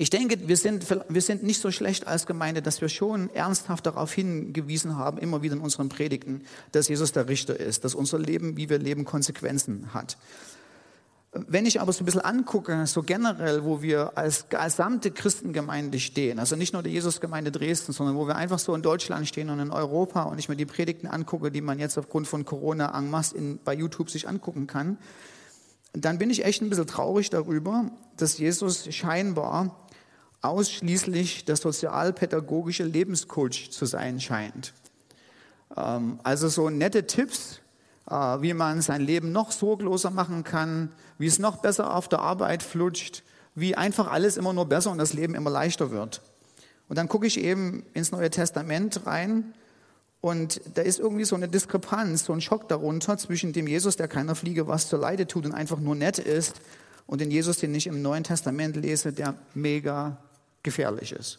Ich 0.00 0.08
denke, 0.08 0.48
wir 0.48 0.56
sind, 0.56 0.86
wir 1.10 1.20
sind 1.20 1.42
nicht 1.42 1.60
so 1.60 1.70
schlecht 1.70 2.06
als 2.06 2.24
Gemeinde, 2.24 2.62
dass 2.62 2.80
wir 2.80 2.88
schon 2.88 3.28
ernsthaft 3.34 3.84
darauf 3.84 4.10
hingewiesen 4.14 4.96
haben, 4.96 5.18
immer 5.18 5.42
wieder 5.42 5.56
in 5.56 5.60
unseren 5.60 5.90
Predigten, 5.90 6.40
dass 6.72 6.88
Jesus 6.88 7.12
der 7.12 7.28
Richter 7.28 7.60
ist, 7.60 7.84
dass 7.84 7.94
unser 7.94 8.18
Leben, 8.18 8.56
wie 8.56 8.70
wir 8.70 8.78
leben, 8.78 9.04
Konsequenzen 9.04 9.92
hat. 9.92 10.16
Wenn 11.32 11.66
ich 11.66 11.82
aber 11.82 11.92
so 11.92 12.02
ein 12.02 12.06
bisschen 12.06 12.22
angucke, 12.22 12.86
so 12.86 13.02
generell, 13.02 13.62
wo 13.62 13.82
wir 13.82 14.16
als 14.16 14.48
gesamte 14.48 15.10
Christengemeinde 15.10 16.00
stehen, 16.00 16.38
also 16.38 16.56
nicht 16.56 16.72
nur 16.72 16.82
die 16.82 16.92
Jesusgemeinde 16.92 17.52
Dresden, 17.52 17.92
sondern 17.92 18.16
wo 18.16 18.26
wir 18.26 18.36
einfach 18.36 18.58
so 18.58 18.74
in 18.74 18.80
Deutschland 18.80 19.28
stehen 19.28 19.50
und 19.50 19.58
in 19.58 19.70
Europa 19.70 20.22
und 20.22 20.38
ich 20.38 20.48
mir 20.48 20.56
die 20.56 20.64
Predigten 20.64 21.08
angucke, 21.08 21.50
die 21.50 21.60
man 21.60 21.78
jetzt 21.78 21.98
aufgrund 21.98 22.26
von 22.26 22.46
Corona 22.46 22.98
en 22.98 23.10
masse 23.10 23.36
in, 23.36 23.58
bei 23.62 23.74
YouTube 23.74 24.08
sich 24.08 24.26
angucken 24.26 24.66
kann, 24.66 24.96
dann 25.92 26.16
bin 26.16 26.30
ich 26.30 26.46
echt 26.46 26.62
ein 26.62 26.70
bisschen 26.70 26.86
traurig 26.86 27.28
darüber, 27.28 27.90
dass 28.16 28.38
Jesus 28.38 28.86
scheinbar 28.94 29.76
ausschließlich 30.42 31.44
der 31.44 31.56
sozialpädagogische 31.56 32.84
Lebenscoach 32.84 33.70
zu 33.70 33.86
sein 33.86 34.20
scheint. 34.20 34.72
Ähm, 35.76 36.18
also 36.22 36.48
so 36.48 36.70
nette 36.70 37.06
Tipps, 37.06 37.60
äh, 38.08 38.14
wie 38.14 38.54
man 38.54 38.80
sein 38.80 39.02
Leben 39.02 39.32
noch 39.32 39.52
sorgloser 39.52 40.10
machen 40.10 40.44
kann, 40.44 40.90
wie 41.18 41.26
es 41.26 41.38
noch 41.38 41.58
besser 41.58 41.94
auf 41.94 42.08
der 42.08 42.20
Arbeit 42.20 42.62
flutscht, 42.62 43.22
wie 43.54 43.74
einfach 43.74 44.10
alles 44.10 44.36
immer 44.36 44.52
nur 44.52 44.66
besser 44.66 44.90
und 44.90 44.98
das 44.98 45.12
Leben 45.12 45.34
immer 45.34 45.50
leichter 45.50 45.90
wird. 45.90 46.22
Und 46.88 46.96
dann 46.96 47.08
gucke 47.08 47.26
ich 47.26 47.38
eben 47.38 47.84
ins 47.92 48.10
Neue 48.10 48.30
Testament 48.30 49.06
rein 49.06 49.52
und 50.20 50.60
da 50.74 50.82
ist 50.82 50.98
irgendwie 50.98 51.24
so 51.24 51.36
eine 51.36 51.48
Diskrepanz, 51.48 52.24
so 52.24 52.32
ein 52.32 52.40
Schock 52.40 52.68
darunter 52.68 53.16
zwischen 53.16 53.52
dem 53.52 53.66
Jesus, 53.66 53.96
der 53.96 54.08
keiner 54.08 54.34
Fliege 54.34 54.66
was 54.66 54.88
zur 54.88 54.98
Leide 54.98 55.26
tut 55.26 55.44
und 55.46 55.52
einfach 55.52 55.78
nur 55.78 55.94
nett 55.94 56.18
ist, 56.18 56.60
und 57.10 57.20
den 57.20 57.32
Jesus, 57.32 57.58
den 57.58 57.74
ich 57.74 57.88
im 57.88 58.02
Neuen 58.02 58.22
Testament 58.22 58.76
lese, 58.76 59.12
der 59.12 59.34
mega 59.52 60.18
gefährlich 60.62 61.12
ist. 61.12 61.38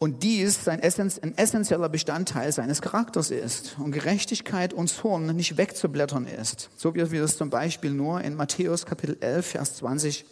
Und 0.00 0.22
dies 0.22 0.68
ein 0.68 0.80
essentieller 0.80 1.88
Bestandteil 1.88 2.52
seines 2.52 2.80
Charakters 2.80 3.32
ist 3.32 3.76
und 3.80 3.90
Gerechtigkeit 3.90 4.72
und 4.72 4.86
Zorn 4.86 5.34
nicht 5.34 5.56
wegzublättern 5.56 6.28
ist. 6.28 6.70
So 6.76 6.94
wie 6.94 7.10
wir 7.10 7.20
das 7.20 7.36
zum 7.36 7.50
Beispiel 7.50 7.90
nur 7.90 8.20
in 8.20 8.36
Matthäus 8.36 8.86
Kapitel 8.86 9.16
11, 9.20 9.46
Vers 9.46 9.76
20 9.76 10.24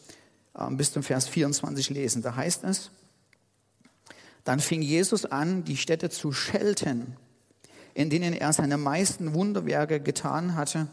ähm, 0.56 0.76
bis 0.76 0.92
zum 0.92 1.02
Vers 1.02 1.26
24 1.26 1.90
lesen. 1.90 2.22
Da 2.22 2.36
heißt 2.36 2.62
es, 2.62 2.92
dann 4.44 4.60
fing 4.60 4.82
Jesus 4.82 5.26
an, 5.26 5.64
die 5.64 5.76
Städte 5.76 6.10
zu 6.10 6.30
schelten, 6.30 7.16
in 7.94 8.08
denen 8.08 8.34
er 8.34 8.52
seine 8.52 8.78
meisten 8.78 9.34
Wunderwerke 9.34 9.98
getan 9.98 10.54
hatte, 10.54 10.86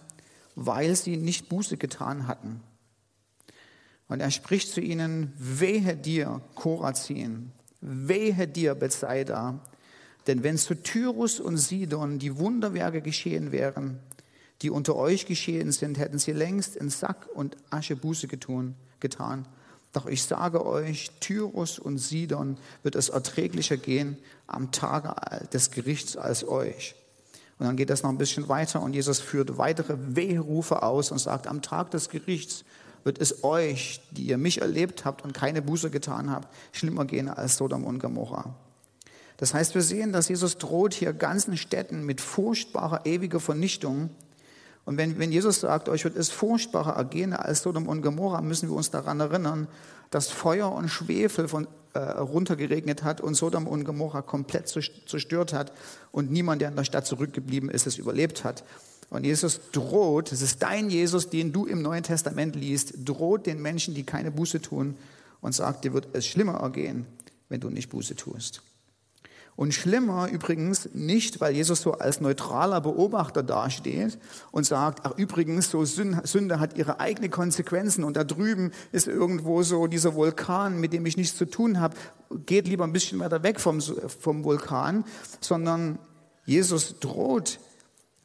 weil 0.56 0.96
sie 0.96 1.18
nicht 1.18 1.48
Buße 1.48 1.78
getan 1.78 2.28
hatten. 2.28 2.64
Und 4.14 4.20
er 4.20 4.30
spricht 4.30 4.70
zu 4.70 4.80
ihnen, 4.80 5.34
wehe 5.40 5.96
dir, 5.96 6.40
Korazin, 6.54 7.52
wehe 7.82 8.48
dir, 8.48 8.76
Bethsaida, 8.76 9.60
denn 10.28 10.44
wenn 10.44 10.56
zu 10.60 10.76
Tyrus 10.76 11.40
und 11.40 11.58
Sidon 11.58 12.20
die 12.20 12.38
Wunderwerke 12.38 13.02
geschehen 13.02 13.52
wären, 13.52 13.98
die 14.62 14.70
unter 14.70 14.98
euch 14.98 15.26
geschehen 15.26 15.72
sind, 15.72 15.98
hätten 15.98 16.20
sie 16.20 16.32
längst 16.32 16.76
in 16.76 16.92
Sack 16.92 17.28
und 17.34 17.58
Asche 17.72 17.96
Buße 17.96 18.28
getun, 18.28 18.76
getan 19.00 19.48
Doch 19.94 20.06
ich 20.06 20.22
sage 20.22 20.64
euch, 20.64 21.10
Tyrus 21.20 21.80
und 21.80 21.98
Sidon 21.98 22.58
wird 22.84 22.94
es 22.94 23.10
erträglicher 23.10 23.78
gehen 23.78 24.18
am 24.46 24.72
Tage 24.72 25.16
des 25.52 25.72
Gerichts 25.72 26.18
als 26.18 26.48
euch. 26.48 26.94
Und 27.58 27.66
dann 27.66 27.78
geht 27.78 27.90
das 27.90 28.04
noch 28.04 28.12
ein 28.12 28.20
bisschen 28.20 28.48
weiter 28.48 28.80
und 28.84 28.94
Jesus 28.94 29.20
führt 29.20 29.58
weitere 29.58 29.96
Wehrufe 29.98 30.84
aus 30.84 31.10
und 31.10 31.18
sagt, 31.18 31.48
am 31.48 31.64
Tag 31.64 31.90
des 31.90 32.10
Gerichts 32.10 32.64
wird 33.04 33.20
es 33.20 33.44
euch, 33.44 34.02
die 34.12 34.24
ihr 34.24 34.38
mich 34.38 34.62
erlebt 34.62 35.06
habt 35.06 35.24
und 35.24 35.34
keine 35.34 35.62
Buße 35.62 35.90
getan 35.90 36.30
habt, 36.30 36.48
schlimmer 36.72 37.06
gehen 37.06 37.30
als 37.30 37.58
Sodom 37.58 37.84
und 37.84 38.00
Gomorra. 38.00 38.56
Das 39.38 39.54
heißt, 39.54 39.76
wir 39.76 39.82
sehen, 39.82 40.14
dass 40.14 40.30
Jesus 40.30 40.58
droht 40.58 40.94
hier 40.94 41.12
ganzen 41.12 41.58
Städten 41.58 42.06
mit 42.06 42.22
furchtbarer 42.22 43.06
ewiger 43.06 43.40
Vernichtung 43.40 44.10
und 44.86 44.98
wenn, 44.98 45.18
wenn 45.18 45.32
Jesus 45.32 45.62
sagt, 45.62 45.88
euch 45.88 46.04
wird 46.04 46.18
es 46.18 46.30
furchtbarer 46.30 46.96
ergehen 46.96 47.34
als 47.34 47.62
Sodom 47.62 47.88
und 47.88 48.02
Gomorra, 48.02 48.42
müssen 48.42 48.70
wir 48.70 48.76
uns 48.76 48.92
daran 48.92 49.20
erinnern, 49.20 49.68
dass 50.10 50.30
Feuer 50.30 50.72
und 50.72 50.90
Schwefel 50.90 51.48
von, 51.48 51.68
äh, 51.94 52.00
runtergeregnet 52.00 53.04
hat 53.04 53.22
und 53.22 53.36
Sodom 53.36 53.68
und 53.68 53.86
Gomorra 53.86 54.22
komplett 54.22 54.68
zerstört 54.68 55.54
hat 55.54 55.72
und 56.12 56.32
niemand, 56.32 56.62
der 56.62 56.70
in 56.70 56.76
der 56.76 56.84
Stadt 56.84 57.08
zurückgeblieben 57.08 57.70
ist, 57.70 57.88
es 57.88 57.98
überlebt 57.98 58.44
hat. 58.44 58.64
Und 59.10 59.26
Jesus 59.26 59.60
droht, 59.72 60.32
es 60.32 60.42
ist 60.42 60.64
dein 60.64 60.90
Jesus, 60.90 61.30
den 61.30 61.52
du 61.52 61.66
im 61.66 61.82
Neuen 61.82 62.04
Testament 62.04 62.56
liest, 62.56 62.94
droht 63.06 63.46
den 63.46 63.62
Menschen, 63.62 63.94
die 63.94 64.04
keine 64.04 64.32
Buße 64.32 64.62
tun 64.62 64.96
und 65.42 65.54
sagt, 65.54 65.84
dir 65.84 65.94
wird 65.94 66.08
es 66.14 66.26
schlimmer 66.26 66.56
ergehen, 66.56 67.06
wenn 67.50 67.60
du 67.60 67.70
nicht 67.70 67.90
Buße 67.90 68.16
tust. 68.16 68.62
Und 69.56 69.74
schlimmer 69.74 70.30
übrigens 70.30 70.90
nicht, 70.94 71.40
weil 71.40 71.54
Jesus 71.54 71.82
so 71.82 71.94
als 71.94 72.22
neutraler 72.22 72.82
Beobachter 72.82 73.44
dasteht 73.44 74.18
und 74.52 74.66
sagt, 74.66 75.02
ach 75.04 75.16
übrigens, 75.18 75.70
so 75.70 75.86
Sünde 75.86 76.60
hat 76.60 76.76
ihre 76.76 77.00
eigenen 77.00 77.30
Konsequenzen 77.30 78.04
und 78.04 78.18
da 78.18 78.24
drüben 78.24 78.72
ist 78.92 79.08
irgendwo 79.08 79.62
so 79.62 79.86
dieser 79.86 80.16
Vulkan, 80.16 80.80
mit 80.80 80.92
dem 80.92 81.06
ich 81.06 81.18
nichts 81.18 81.38
zu 81.38 81.46
tun 81.46 81.80
habe, 81.80 81.96
geht 82.48 82.68
lieber 82.68 82.84
ein 82.84 82.94
bisschen 82.94 83.20
weiter 83.20 83.44
weg 83.44 83.60
vom, 83.60 83.80
vom 83.80 84.44
Vulkan, 84.44 85.06
sondern 85.40 86.00
Jesus 86.46 87.00
droht 87.00 87.60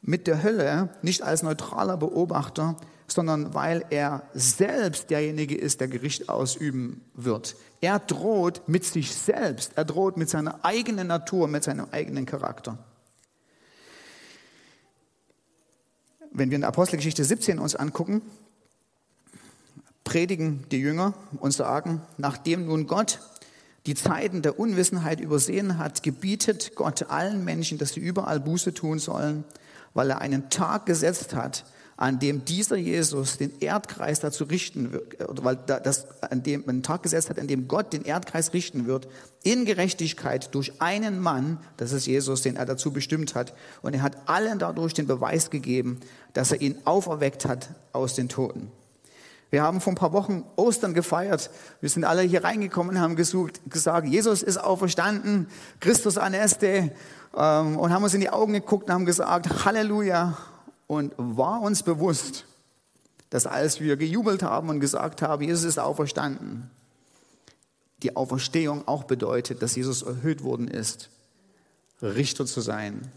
mit 0.01 0.27
der 0.27 0.43
Hölle 0.43 0.89
nicht 1.01 1.21
als 1.21 1.43
neutraler 1.43 1.97
Beobachter, 1.97 2.77
sondern 3.07 3.53
weil 3.53 3.85
er 3.89 4.23
selbst 4.33 5.09
derjenige 5.09 5.57
ist, 5.57 5.81
der 5.81 5.87
Gericht 5.87 6.29
ausüben 6.29 7.01
wird. 7.13 7.55
Er 7.81 7.99
droht 7.99 8.67
mit 8.67 8.85
sich 8.85 9.15
selbst, 9.15 9.73
er 9.75 9.85
droht 9.85 10.17
mit 10.17 10.29
seiner 10.29 10.63
eigenen 10.63 11.07
Natur, 11.07 11.47
mit 11.47 11.63
seinem 11.63 11.87
eigenen 11.91 12.25
Charakter. 12.25 12.77
Wenn 16.31 16.51
wir 16.51 16.57
in 16.57 16.63
Apostelgeschichte 16.63 17.23
17 17.23 17.59
uns 17.59 17.75
angucken, 17.75 18.21
predigen 20.03 20.65
die 20.71 20.79
Jünger 20.79 21.13
und 21.39 21.51
sagen, 21.51 22.01
nachdem 22.17 22.65
nun 22.65 22.87
Gott 22.87 23.19
die 23.85 23.95
Zeiten 23.95 24.41
der 24.41 24.59
Unwissenheit 24.59 25.19
übersehen 25.19 25.77
hat, 25.77 26.03
gebietet 26.03 26.75
Gott 26.75 27.09
allen 27.09 27.43
Menschen, 27.43 27.77
dass 27.77 27.93
sie 27.93 27.99
überall 27.99 28.39
Buße 28.39 28.73
tun 28.73 28.99
sollen, 28.99 29.43
weil 29.93 30.09
er 30.09 30.21
einen 30.21 30.49
Tag 30.49 30.85
gesetzt 30.85 31.35
hat, 31.35 31.65
an 31.99 32.17
dem 32.17 32.45
dieser 32.45 32.77
Jesus 32.77 33.37
den 33.37 33.59
Erdkreis 33.59 34.21
dazu 34.21 34.45
richten 34.45 34.93
wird, 34.93 35.29
oder 35.29 35.43
weil 35.43 35.57
das 35.57 36.07
an 36.21 36.43
dem 36.43 36.67
einen 36.67 36.81
Tag 36.81 37.03
gesetzt 37.03 37.29
hat, 37.29 37.37
an 37.37 37.47
dem 37.47 37.67
Gott 37.67 37.91
den 37.91 38.05
Erdkreis 38.05 38.53
richten 38.53 38.87
wird, 38.87 39.09
in 39.43 39.65
Gerechtigkeit 39.65 40.55
durch 40.55 40.81
einen 40.81 41.19
Mann, 41.19 41.59
das 41.75 41.91
ist 41.91 42.05
Jesus, 42.05 42.41
den 42.41 42.55
er 42.55 42.65
dazu 42.65 42.91
bestimmt 42.91 43.35
hat. 43.35 43.53
Und 43.81 43.95
er 43.95 44.01
hat 44.01 44.29
allen 44.29 44.59
dadurch 44.59 44.93
den 44.93 45.07
Beweis 45.07 45.49
gegeben, 45.49 45.99
dass 46.31 46.53
er 46.53 46.61
ihn 46.61 46.77
auferweckt 46.85 47.45
hat 47.45 47.69
aus 47.91 48.15
den 48.15 48.29
Toten. 48.29 48.71
Wir 49.51 49.63
haben 49.63 49.81
vor 49.81 49.93
ein 49.93 49.95
paar 49.95 50.13
Wochen 50.13 50.43
Ostern 50.55 50.93
gefeiert. 50.93 51.49
Wir 51.81 51.89
sind 51.89 52.03
alle 52.03 52.21
hier 52.21 52.43
reingekommen 52.43 52.95
und 52.95 53.01
haben 53.01 53.15
gesucht, 53.15 53.61
gesagt, 53.69 54.07
Jesus 54.07 54.43
ist 54.43 54.57
auferstanden, 54.57 55.47
Christus 55.79 56.17
aneste, 56.17 56.91
ähm, 57.35 57.77
und 57.77 57.91
haben 57.91 58.03
uns 58.03 58.13
in 58.13 58.21
die 58.21 58.29
Augen 58.29 58.53
geguckt 58.53 58.87
und 58.87 58.93
haben 58.93 59.05
gesagt, 59.05 59.65
Halleluja, 59.65 60.37
und 60.87 61.13
war 61.17 61.61
uns 61.61 61.83
bewusst, 61.83 62.45
dass 63.29 63.45
als 63.45 63.79
wir 63.79 63.95
gejubelt 63.95 64.41
haben 64.41 64.69
und 64.69 64.79
gesagt 64.79 65.21
haben, 65.21 65.43
Jesus 65.43 65.63
ist 65.63 65.77
auferstanden, 65.77 66.71
die 68.01 68.15
Auferstehung 68.15 68.87
auch 68.87 69.03
bedeutet, 69.03 69.61
dass 69.61 69.75
Jesus 69.75 70.01
erhöht 70.01 70.43
worden 70.43 70.67
ist, 70.67 71.09
Richter 72.01 72.45
zu 72.45 72.61
sein 72.61 73.11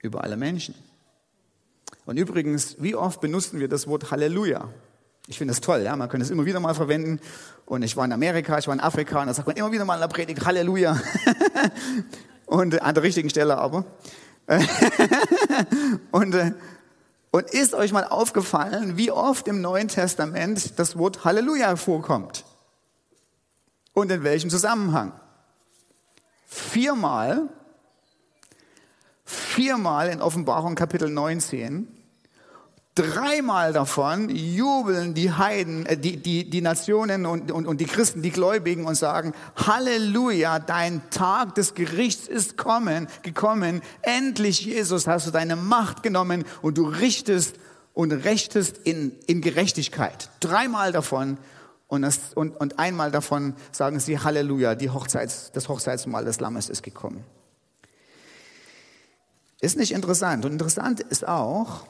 über 0.00 0.24
alle 0.24 0.36
Menschen. 0.36 0.74
Und 2.04 2.16
übrigens, 2.16 2.76
wie 2.80 2.94
oft 2.94 3.20
benutzen 3.20 3.60
wir 3.60 3.68
das 3.68 3.86
Wort 3.86 4.10
Halleluja? 4.10 4.68
Ich 5.28 5.38
finde 5.38 5.52
das 5.52 5.60
toll, 5.60 5.82
ja, 5.82 5.94
man 5.94 6.08
könnte 6.08 6.24
es 6.24 6.30
immer 6.30 6.44
wieder 6.44 6.58
mal 6.58 6.74
verwenden. 6.74 7.20
Und 7.64 7.82
ich 7.82 7.96
war 7.96 8.04
in 8.04 8.12
Amerika, 8.12 8.58
ich 8.58 8.66
war 8.66 8.74
in 8.74 8.80
Afrika, 8.80 9.20
und 9.20 9.28
da 9.28 9.34
sagt 9.34 9.46
man 9.46 9.56
immer 9.56 9.70
wieder 9.70 9.84
mal 9.84 9.94
in 9.94 10.00
der 10.00 10.08
Predigt 10.08 10.44
Halleluja. 10.44 11.00
und 12.46 12.82
an 12.82 12.94
der 12.94 13.02
richtigen 13.04 13.30
Stelle 13.30 13.56
aber. 13.56 13.84
und, 16.10 16.34
äh, 16.34 16.52
und 17.30 17.50
ist 17.50 17.74
euch 17.74 17.92
mal 17.92 18.04
aufgefallen, 18.04 18.96
wie 18.96 19.12
oft 19.12 19.46
im 19.46 19.60
Neuen 19.60 19.88
Testament 19.88 20.78
das 20.78 20.98
Wort 20.98 21.24
Halleluja 21.24 21.76
vorkommt? 21.76 22.44
Und 23.94 24.10
in 24.10 24.24
welchem 24.24 24.50
Zusammenhang? 24.50 25.12
Viermal, 26.46 27.48
viermal 29.32 30.08
in 30.08 30.20
Offenbarung 30.20 30.74
Kapitel 30.74 31.10
19 31.10 31.88
Dreimal 32.94 33.72
davon 33.72 34.28
jubeln 34.28 35.14
die 35.14 35.32
Heiden, 35.32 35.86
äh, 35.86 35.96
die, 35.96 36.18
die, 36.18 36.50
die 36.50 36.60
Nationen 36.60 37.24
und, 37.24 37.50
und, 37.50 37.66
und 37.66 37.80
die 37.80 37.86
Christen, 37.86 38.20
die 38.20 38.30
Gläubigen 38.30 38.84
und 38.84 38.96
sagen, 38.96 39.32
Halleluja, 39.56 40.58
dein 40.58 41.00
Tag 41.08 41.54
des 41.54 41.72
Gerichts 41.72 42.28
ist 42.28 42.58
kommen, 42.58 43.08
gekommen. 43.22 43.80
Endlich, 44.02 44.66
Jesus, 44.66 45.06
hast 45.06 45.26
du 45.26 45.30
deine 45.30 45.56
Macht 45.56 46.02
genommen 46.02 46.44
und 46.60 46.76
du 46.76 46.84
richtest 46.84 47.56
und 47.94 48.12
rechtest 48.12 48.76
in, 48.84 49.12
in 49.26 49.40
Gerechtigkeit. 49.40 50.28
Dreimal 50.40 50.92
davon 50.92 51.38
und, 51.88 52.02
das, 52.02 52.34
und, 52.34 52.54
und 52.58 52.78
einmal 52.78 53.10
davon 53.10 53.54
sagen 53.70 54.00
sie 54.00 54.18
Halleluja, 54.18 54.74
die 54.74 54.90
Hochzeits, 54.90 55.50
das 55.52 55.70
Hochzeitsmahl 55.70 56.26
des 56.26 56.40
Lammes 56.40 56.68
ist 56.68 56.82
gekommen. 56.82 57.24
Ist 59.62 59.78
nicht 59.78 59.92
interessant. 59.92 60.44
Und 60.44 60.52
interessant 60.52 61.00
ist 61.00 61.26
auch, 61.26 61.86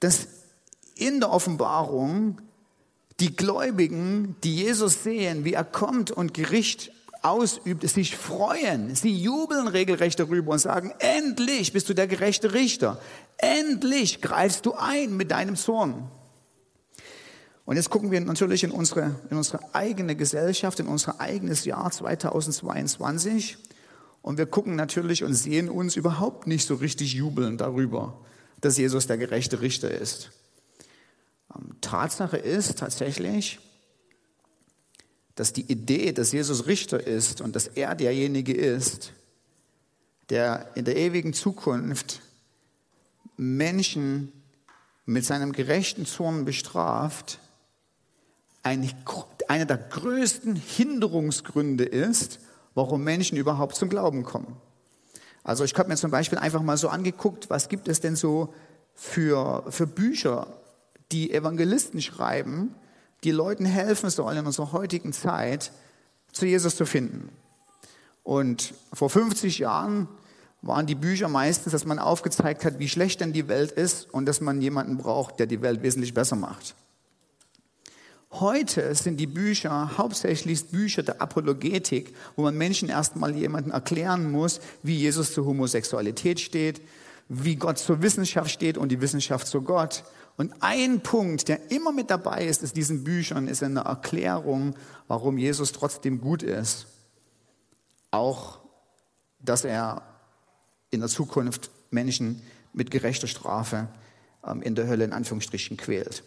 dass 0.00 0.26
in 0.96 1.20
der 1.20 1.30
Offenbarung 1.30 2.40
die 3.20 3.36
Gläubigen, 3.36 4.34
die 4.42 4.56
Jesus 4.56 5.04
sehen, 5.04 5.44
wie 5.44 5.52
er 5.52 5.62
kommt 5.62 6.10
und 6.10 6.34
Gericht 6.34 6.90
ausübt, 7.22 7.88
sich 7.88 8.16
freuen. 8.16 8.96
Sie 8.96 9.16
jubeln 9.16 9.68
regelrecht 9.68 10.18
darüber 10.18 10.52
und 10.52 10.58
sagen, 10.58 10.92
endlich 10.98 11.72
bist 11.72 11.88
du 11.88 11.94
der 11.94 12.08
gerechte 12.08 12.54
Richter. 12.54 13.00
Endlich 13.36 14.20
greifst 14.20 14.66
du 14.66 14.72
ein 14.74 15.16
mit 15.16 15.30
deinem 15.30 15.54
Zorn. 15.54 16.10
Und 17.66 17.76
jetzt 17.76 17.90
gucken 17.90 18.10
wir 18.10 18.20
natürlich 18.20 18.64
in 18.64 18.72
unsere, 18.72 19.14
in 19.30 19.36
unsere 19.36 19.60
eigene 19.76 20.16
Gesellschaft, 20.16 20.80
in 20.80 20.88
unser 20.88 21.20
eigenes 21.20 21.64
Jahr 21.64 21.88
2022. 21.88 23.58
Und 24.22 24.38
wir 24.38 24.46
gucken 24.46 24.76
natürlich 24.76 25.24
und 25.24 25.34
sehen 25.34 25.68
uns 25.68 25.96
überhaupt 25.96 26.46
nicht 26.46 26.66
so 26.66 26.74
richtig 26.74 27.14
jubeln 27.14 27.56
darüber, 27.56 28.20
dass 28.60 28.76
Jesus 28.76 29.06
der 29.06 29.18
gerechte 29.18 29.60
Richter 29.60 29.90
ist. 29.90 30.30
Ähm, 31.54 31.76
Tatsache 31.80 32.36
ist 32.36 32.78
tatsächlich, 32.78 33.58
dass 35.34 35.52
die 35.52 35.70
Idee, 35.72 36.12
dass 36.12 36.32
Jesus 36.32 36.66
Richter 36.66 37.06
ist 37.06 37.40
und 37.40 37.56
dass 37.56 37.66
er 37.66 37.94
derjenige 37.94 38.52
ist, 38.52 39.12
der 40.28 40.70
in 40.74 40.84
der 40.84 40.96
ewigen 40.96 41.32
Zukunft 41.32 42.20
Menschen 43.36 44.32
mit 45.06 45.24
seinem 45.24 45.52
gerechten 45.52 46.04
Zorn 46.04 46.44
bestraft, 46.44 47.38
einer 48.62 49.64
der 49.64 49.78
größten 49.78 50.56
Hinderungsgründe 50.56 51.84
ist, 51.84 52.38
warum 52.74 53.04
Menschen 53.04 53.36
überhaupt 53.36 53.76
zum 53.76 53.88
Glauben 53.88 54.24
kommen. 54.24 54.56
Also 55.42 55.64
ich 55.64 55.74
habe 55.74 55.88
mir 55.88 55.96
zum 55.96 56.10
Beispiel 56.10 56.38
einfach 56.38 56.62
mal 56.62 56.76
so 56.76 56.88
angeguckt, 56.88 57.50
was 57.50 57.68
gibt 57.68 57.88
es 57.88 58.00
denn 58.00 58.16
so 58.16 58.52
für, 58.94 59.64
für 59.68 59.86
Bücher, 59.86 60.46
die 61.12 61.32
Evangelisten 61.32 62.00
schreiben, 62.00 62.74
die 63.24 63.32
Leuten 63.32 63.64
helfen 63.64 64.10
sollen 64.10 64.38
in 64.38 64.46
unserer 64.46 64.72
heutigen 64.72 65.12
Zeit, 65.12 65.72
zu 66.32 66.46
Jesus 66.46 66.76
zu 66.76 66.86
finden. 66.86 67.30
Und 68.22 68.74
vor 68.92 69.10
50 69.10 69.58
Jahren 69.58 70.08
waren 70.62 70.86
die 70.86 70.94
Bücher 70.94 71.28
meistens, 71.28 71.72
dass 71.72 71.84
man 71.84 71.98
aufgezeigt 71.98 72.64
hat, 72.64 72.78
wie 72.78 72.88
schlecht 72.88 73.20
denn 73.20 73.32
die 73.32 73.48
Welt 73.48 73.72
ist 73.72 74.12
und 74.12 74.26
dass 74.26 74.40
man 74.40 74.60
jemanden 74.60 74.98
braucht, 74.98 75.38
der 75.38 75.46
die 75.46 75.62
Welt 75.62 75.82
wesentlich 75.82 76.14
besser 76.14 76.36
macht. 76.36 76.74
Heute 78.32 78.94
sind 78.94 79.16
die 79.18 79.26
Bücher 79.26 79.98
hauptsächlich 79.98 80.66
Bücher 80.68 81.02
der 81.02 81.20
Apologetik, 81.20 82.14
wo 82.36 82.42
man 82.42 82.56
Menschen 82.56 82.88
erstmal 82.88 83.34
jemanden 83.34 83.72
erklären 83.72 84.30
muss, 84.30 84.60
wie 84.84 84.96
Jesus 84.96 85.34
zur 85.34 85.46
Homosexualität 85.46 86.38
steht, 86.38 86.80
wie 87.28 87.56
Gott 87.56 87.78
zur 87.78 88.02
Wissenschaft 88.02 88.50
steht 88.50 88.78
und 88.78 88.90
die 88.90 89.00
Wissenschaft 89.00 89.48
zu 89.48 89.62
Gott. 89.62 90.04
Und 90.36 90.54
ein 90.60 91.00
Punkt, 91.00 91.48
der 91.48 91.72
immer 91.72 91.92
mit 91.92 92.08
dabei 92.08 92.46
ist, 92.46 92.62
ist 92.62 92.76
diesen 92.76 93.02
Büchern, 93.02 93.48
ist 93.48 93.64
eine 93.64 93.80
Erklärung, 93.80 94.74
warum 95.08 95.36
Jesus 95.36 95.72
trotzdem 95.72 96.20
gut 96.20 96.44
ist. 96.44 96.86
Auch, 98.12 98.60
dass 99.40 99.64
er 99.64 100.02
in 100.90 101.00
der 101.00 101.08
Zukunft 101.08 101.70
Menschen 101.90 102.42
mit 102.72 102.92
gerechter 102.92 103.26
Strafe 103.26 103.88
ähm, 104.46 104.62
in 104.62 104.76
der 104.76 104.86
Hölle 104.86 105.04
in 105.04 105.12
Anführungsstrichen 105.12 105.76
quält. 105.76 106.22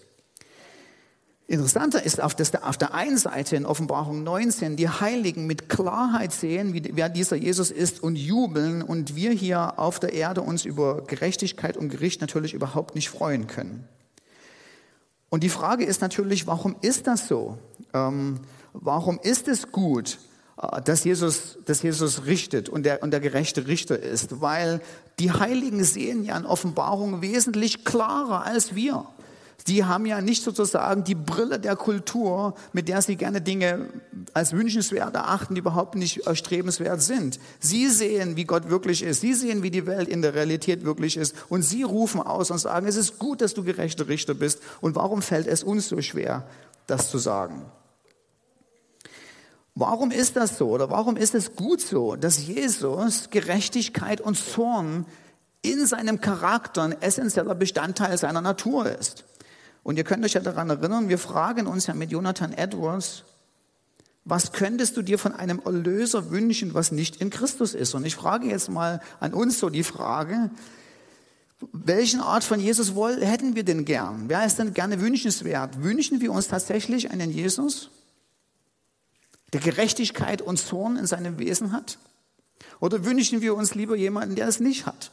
Interessanter 1.45 2.03
ist, 2.03 2.19
dass 2.19 2.55
auf 2.55 2.77
der 2.77 2.93
einen 2.93 3.17
Seite 3.17 3.55
in 3.55 3.65
Offenbarung 3.65 4.23
19 4.23 4.77
die 4.77 4.87
Heiligen 4.87 5.45
mit 5.45 5.67
Klarheit 5.67 6.31
sehen, 6.31 6.73
wer 6.93 7.09
dieser 7.09 7.35
Jesus 7.35 7.69
ist 7.69 8.01
und 8.01 8.15
jubeln 8.15 8.81
und 8.81 9.15
wir 9.15 9.31
hier 9.31 9.77
auf 9.77 9.99
der 9.99 10.13
Erde 10.13 10.41
uns 10.41 10.63
über 10.63 11.03
Gerechtigkeit 11.03 11.75
und 11.75 11.89
Gericht 11.89 12.21
natürlich 12.21 12.53
überhaupt 12.53 12.95
nicht 12.95 13.09
freuen 13.09 13.47
können. 13.47 13.87
Und 15.29 15.43
die 15.43 15.49
Frage 15.49 15.83
ist 15.83 15.99
natürlich, 15.99 16.47
warum 16.47 16.75
ist 16.81 17.07
das 17.07 17.27
so? 17.27 17.57
Ähm, 17.93 18.39
warum 18.71 19.19
ist 19.21 19.47
es 19.47 19.71
gut, 19.71 20.19
äh, 20.61 20.81
dass 20.81 21.03
Jesus, 21.03 21.57
dass 21.65 21.81
Jesus 21.81 22.25
richtet 22.25 22.69
und 22.69 22.83
der, 22.83 23.03
und 23.03 23.11
der 23.11 23.19
gerechte 23.19 23.67
Richter 23.67 23.99
ist? 23.99 24.41
Weil 24.41 24.79
die 25.19 25.31
Heiligen 25.31 25.83
sehen 25.83 26.23
ja 26.23 26.37
in 26.37 26.45
Offenbarung 26.45 27.21
wesentlich 27.21 27.83
klarer 27.83 28.45
als 28.45 28.75
wir. 28.75 29.07
Die 29.67 29.85
haben 29.85 30.05
ja 30.05 30.19
nicht 30.19 30.43
sozusagen 30.43 31.03
die 31.03 31.15
Brille 31.15 31.59
der 31.59 31.75
Kultur, 31.75 32.53
mit 32.73 32.89
der 32.89 33.01
sie 33.01 33.15
gerne 33.15 33.41
Dinge 33.41 33.87
als 34.33 34.51
wünschenswert 34.51 35.15
erachten, 35.15 35.55
die 35.55 35.59
überhaupt 35.59 35.95
nicht 35.95 36.27
erstrebenswert 36.27 37.01
sind. 37.01 37.39
Sie 37.59 37.87
sehen, 37.87 38.35
wie 38.35 38.43
Gott 38.43 38.69
wirklich 38.69 39.03
ist. 39.03 39.21
Sie 39.21 39.33
sehen, 39.33 39.63
wie 39.63 39.71
die 39.71 39.85
Welt 39.85 40.09
in 40.09 40.21
der 40.21 40.33
Realität 40.33 40.83
wirklich 40.83 41.15
ist. 41.15 41.35
Und 41.49 41.61
sie 41.61 41.83
rufen 41.83 42.21
aus 42.21 42.51
und 42.51 42.57
sagen, 42.57 42.87
es 42.87 42.95
ist 42.95 43.19
gut, 43.19 43.41
dass 43.41 43.53
du 43.53 43.63
gerechter 43.63 44.07
Richter 44.07 44.33
bist. 44.33 44.59
Und 44.81 44.95
warum 44.95 45.21
fällt 45.21 45.47
es 45.47 45.63
uns 45.63 45.87
so 45.87 46.01
schwer, 46.01 46.45
das 46.87 47.09
zu 47.09 47.17
sagen? 47.17 47.65
Warum 49.75 50.11
ist 50.11 50.35
das 50.35 50.57
so 50.57 50.69
oder 50.69 50.91
warum 50.91 51.17
ist 51.17 51.33
es 51.33 51.55
gut 51.55 51.81
so, 51.81 52.15
dass 52.15 52.45
Jesus 52.45 53.29
Gerechtigkeit 53.31 54.21
und 54.21 54.37
Zorn 54.37 55.07
in 55.63 55.87
seinem 55.87 56.21
Charakter 56.21 56.83
ein 56.83 57.01
essentieller 57.01 57.55
Bestandteil 57.55 58.17
seiner 58.17 58.41
Natur 58.41 58.85
ist? 58.87 59.23
Und 59.83 59.97
ihr 59.97 60.03
könnt 60.03 60.23
euch 60.23 60.33
ja 60.33 60.41
daran 60.41 60.69
erinnern, 60.69 61.09
wir 61.09 61.19
fragen 61.19 61.67
uns 61.67 61.87
ja 61.87 61.93
mit 61.93 62.11
Jonathan 62.11 62.53
Edwards, 62.53 63.23
was 64.25 64.53
könntest 64.53 64.95
du 64.95 65.01
dir 65.01 65.19
von 65.19 65.33
einem 65.33 65.61
Erlöser 65.65 66.31
wünschen, 66.31 66.73
was 66.73 66.93
nicht 66.93 67.17
in 67.17 67.29
Christus 67.29 67.73
ist? 67.73 67.93
Und 67.93 68.05
ich 68.05 68.15
frage 68.15 68.47
jetzt 68.47 68.69
mal 68.69 69.01
an 69.19 69.33
uns 69.33 69.59
so 69.59 69.69
die 69.69 69.83
Frage, 69.83 70.49
welchen 71.71 72.21
Art 72.21 72.43
von 72.43 72.59
Jesus 72.59 72.93
hätten 72.95 73.55
wir 73.55 73.63
denn 73.63 73.85
gern? 73.85 74.25
Wer 74.27 74.45
ist 74.45 74.59
denn 74.59 74.73
gerne 74.73 75.01
wünschenswert? 75.01 75.83
Wünschen 75.83 76.21
wir 76.21 76.31
uns 76.31 76.47
tatsächlich 76.47 77.11
einen 77.11 77.31
Jesus, 77.31 77.89
der 79.51 79.61
Gerechtigkeit 79.61 80.41
und 80.41 80.57
Zorn 80.57 80.97
in 80.97 81.05
seinem 81.05 81.37
Wesen 81.39 81.73
hat? 81.73 81.97
Oder 82.79 83.05
wünschen 83.05 83.41
wir 83.41 83.55
uns 83.55 83.75
lieber 83.75 83.95
jemanden, 83.95 84.35
der 84.35 84.47
es 84.47 84.59
nicht 84.59 84.85
hat? 84.85 85.11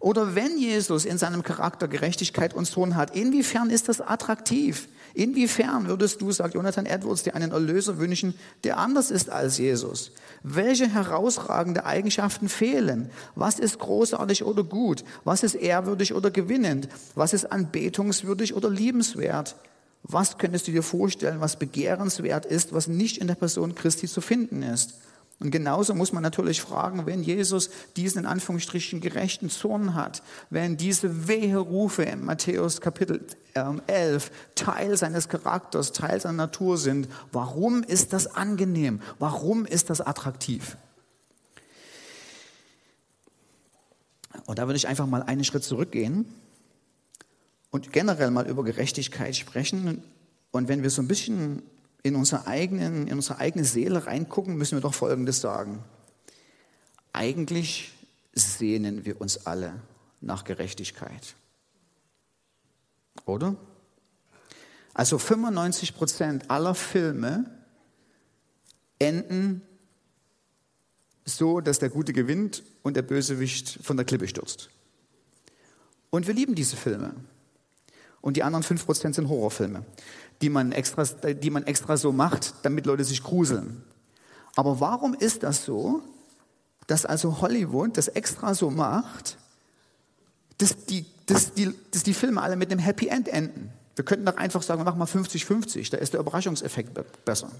Oder 0.00 0.34
wenn 0.34 0.58
Jesus 0.58 1.04
in 1.04 1.18
seinem 1.18 1.42
Charakter 1.42 1.88
Gerechtigkeit 1.88 2.54
und 2.54 2.66
Sohn 2.66 2.96
hat, 2.96 3.16
inwiefern 3.16 3.70
ist 3.70 3.88
das 3.88 4.00
attraktiv? 4.00 4.88
Inwiefern 5.14 5.88
würdest 5.88 6.20
du, 6.20 6.30
sagt 6.30 6.54
Jonathan 6.54 6.84
Edwards, 6.84 7.22
dir 7.22 7.34
einen 7.34 7.50
Erlöser 7.50 7.96
wünschen, 7.96 8.34
der 8.64 8.76
anders 8.76 9.10
ist 9.10 9.30
als 9.30 9.56
Jesus? 9.56 10.12
Welche 10.42 10.88
herausragende 10.92 11.86
Eigenschaften 11.86 12.50
fehlen? 12.50 13.08
Was 13.34 13.58
ist 13.58 13.78
großartig 13.78 14.44
oder 14.44 14.62
gut? 14.62 15.04
Was 15.24 15.42
ist 15.42 15.54
ehrwürdig 15.54 16.12
oder 16.12 16.30
gewinnend? 16.30 16.88
Was 17.14 17.32
ist 17.32 17.50
anbetungswürdig 17.50 18.54
oder 18.54 18.68
liebenswert? 18.68 19.56
Was 20.02 20.36
könntest 20.36 20.68
du 20.68 20.72
dir 20.72 20.82
vorstellen, 20.82 21.40
was 21.40 21.58
begehrenswert 21.58 22.44
ist, 22.44 22.74
was 22.74 22.86
nicht 22.86 23.16
in 23.16 23.26
der 23.26 23.34
Person 23.36 23.74
Christi 23.74 24.06
zu 24.08 24.20
finden 24.20 24.62
ist? 24.62 24.98
Und 25.38 25.50
genauso 25.50 25.94
muss 25.94 26.12
man 26.12 26.22
natürlich 26.22 26.62
fragen, 26.62 27.04
wenn 27.04 27.22
Jesus 27.22 27.68
diesen 27.96 28.20
in 28.20 28.26
Anführungsstrichen 28.26 29.02
gerechten 29.02 29.50
Zorn 29.50 29.94
hat, 29.94 30.22
wenn 30.48 30.78
diese 30.78 31.28
wehe 31.28 31.58
Rufe 31.58 32.04
in 32.04 32.24
Matthäus 32.24 32.80
Kapitel 32.80 33.26
11 33.54 33.86
ähm, 33.86 34.32
Teil 34.54 34.96
seines 34.96 35.28
Charakters, 35.28 35.92
Teil 35.92 36.20
seiner 36.20 36.38
Natur 36.38 36.78
sind, 36.78 37.08
warum 37.32 37.82
ist 37.82 38.14
das 38.14 38.34
angenehm? 38.34 39.02
Warum 39.18 39.66
ist 39.66 39.90
das 39.90 40.00
attraktiv? 40.00 40.78
Und 44.46 44.58
da 44.58 44.66
würde 44.66 44.76
ich 44.76 44.88
einfach 44.88 45.06
mal 45.06 45.22
einen 45.22 45.44
Schritt 45.44 45.64
zurückgehen 45.64 46.24
und 47.70 47.92
generell 47.92 48.30
mal 48.30 48.46
über 48.46 48.64
Gerechtigkeit 48.64 49.36
sprechen. 49.36 50.02
Und 50.50 50.68
wenn 50.68 50.82
wir 50.82 50.88
so 50.88 51.02
ein 51.02 51.08
bisschen 51.08 51.62
in, 52.06 52.14
unsere 52.14 52.46
eigenen, 52.46 53.08
in 53.08 53.14
unsere 53.14 53.38
eigene 53.40 53.64
Seele 53.64 54.06
reingucken, 54.06 54.56
müssen 54.56 54.76
wir 54.76 54.80
doch 54.80 54.94
Folgendes 54.94 55.40
sagen. 55.40 55.82
Eigentlich 57.12 57.92
sehnen 58.32 59.04
wir 59.04 59.20
uns 59.20 59.46
alle 59.46 59.80
nach 60.20 60.44
Gerechtigkeit. 60.44 61.34
Oder? 63.24 63.56
Also 64.94 65.18
95 65.18 65.96
Prozent 65.96 66.50
aller 66.50 66.76
Filme 66.76 67.50
enden 69.00 69.62
so, 71.24 71.60
dass 71.60 71.80
der 71.80 71.88
Gute 71.88 72.12
gewinnt 72.12 72.62
und 72.82 72.94
der 72.94 73.02
Bösewicht 73.02 73.80
von 73.82 73.96
der 73.96 74.06
Klippe 74.06 74.28
stürzt. 74.28 74.70
Und 76.10 76.28
wir 76.28 76.34
lieben 76.34 76.54
diese 76.54 76.76
Filme. 76.76 77.14
Und 78.20 78.36
die 78.36 78.44
anderen 78.44 78.62
5 78.62 78.86
Prozent 78.86 79.16
sind 79.16 79.28
Horrorfilme 79.28 79.84
die 80.42 80.48
man, 80.48 80.72
extra, 80.72 81.04
die 81.04 81.50
man 81.50 81.64
extra 81.64 81.96
so 81.96 82.12
macht, 82.12 82.54
damit 82.62 82.86
Leute 82.86 83.04
sich 83.04 83.22
gruseln. 83.22 83.82
Aber 84.54 84.80
warum 84.80 85.14
ist 85.14 85.42
das 85.42 85.64
so, 85.64 86.02
dass 86.86 87.04
also 87.04 87.40
Hollywood 87.40 87.96
das 87.96 88.08
extra 88.08 88.54
so 88.54 88.70
macht, 88.70 89.38
dass 90.58 90.86
die, 90.86 91.04
dass 91.26 91.52
die, 91.52 91.74
dass 91.90 92.02
die 92.02 92.14
Filme 92.14 92.40
alle 92.42 92.56
mit 92.56 92.70
einem 92.70 92.80
Happy 92.80 93.08
End 93.08 93.28
enden? 93.28 93.70
Wir 93.94 94.04
könnten 94.04 94.26
doch 94.26 94.36
einfach 94.36 94.62
sagen, 94.62 94.84
machen 94.84 94.98
mal 94.98 95.06
50-50, 95.06 95.90
da 95.90 95.96
ist 95.98 96.12
der 96.12 96.20
Überraschungseffekt 96.20 97.24
besser. 97.24 97.50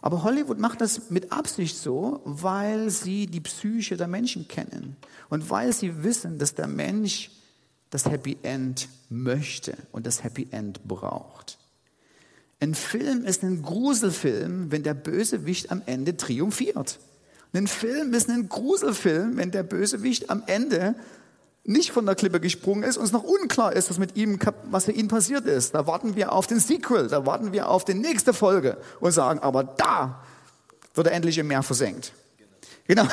Aber 0.00 0.22
Hollywood 0.22 0.58
macht 0.58 0.80
das 0.80 1.10
mit 1.10 1.32
Absicht 1.32 1.76
so, 1.76 2.20
weil 2.24 2.90
sie 2.90 3.26
die 3.26 3.40
Psyche 3.40 3.96
der 3.96 4.06
Menschen 4.06 4.46
kennen 4.48 4.96
und 5.30 5.48
weil 5.48 5.72
sie 5.72 6.04
wissen, 6.04 6.38
dass 6.38 6.54
der 6.54 6.66
Mensch 6.66 7.30
das 7.90 8.04
Happy 8.04 8.36
End 8.42 8.88
möchte 9.08 9.76
und 9.92 10.06
das 10.06 10.22
Happy 10.22 10.48
End 10.50 10.86
braucht. 10.86 11.58
Ein 12.64 12.74
Film 12.74 13.26
ist 13.26 13.42
ein 13.42 13.60
Gruselfilm, 13.60 14.72
wenn 14.72 14.82
der 14.82 14.94
Bösewicht 14.94 15.70
am 15.70 15.82
Ende 15.84 16.16
triumphiert. 16.16 16.98
Ein 17.52 17.66
Film 17.66 18.14
ist 18.14 18.30
ein 18.30 18.48
Gruselfilm, 18.48 19.36
wenn 19.36 19.50
der 19.50 19.62
Bösewicht 19.62 20.30
am 20.30 20.42
Ende 20.46 20.94
nicht 21.64 21.90
von 21.90 22.06
der 22.06 22.14
Klippe 22.14 22.40
gesprungen 22.40 22.82
ist 22.82 22.96
und 22.96 23.04
es 23.04 23.12
noch 23.12 23.22
unklar 23.22 23.74
ist, 23.74 23.90
was 23.90 23.98
mit 23.98 24.16
ihm, 24.16 24.38
was 24.70 24.86
für 24.86 24.92
ihn 24.92 25.08
passiert 25.08 25.44
ist. 25.44 25.74
Da 25.74 25.86
warten 25.86 26.16
wir 26.16 26.32
auf 26.32 26.46
den 26.46 26.58
Sequel, 26.58 27.08
da 27.08 27.26
warten 27.26 27.52
wir 27.52 27.68
auf 27.68 27.84
die 27.84 27.92
nächste 27.92 28.32
Folge 28.32 28.78
und 28.98 29.12
sagen, 29.12 29.40
aber 29.40 29.64
da 29.64 30.22
wird 30.94 31.08
er 31.08 31.12
endlich 31.12 31.36
im 31.36 31.48
Meer 31.48 31.62
versenkt. 31.62 32.14
Genau. 32.86 33.06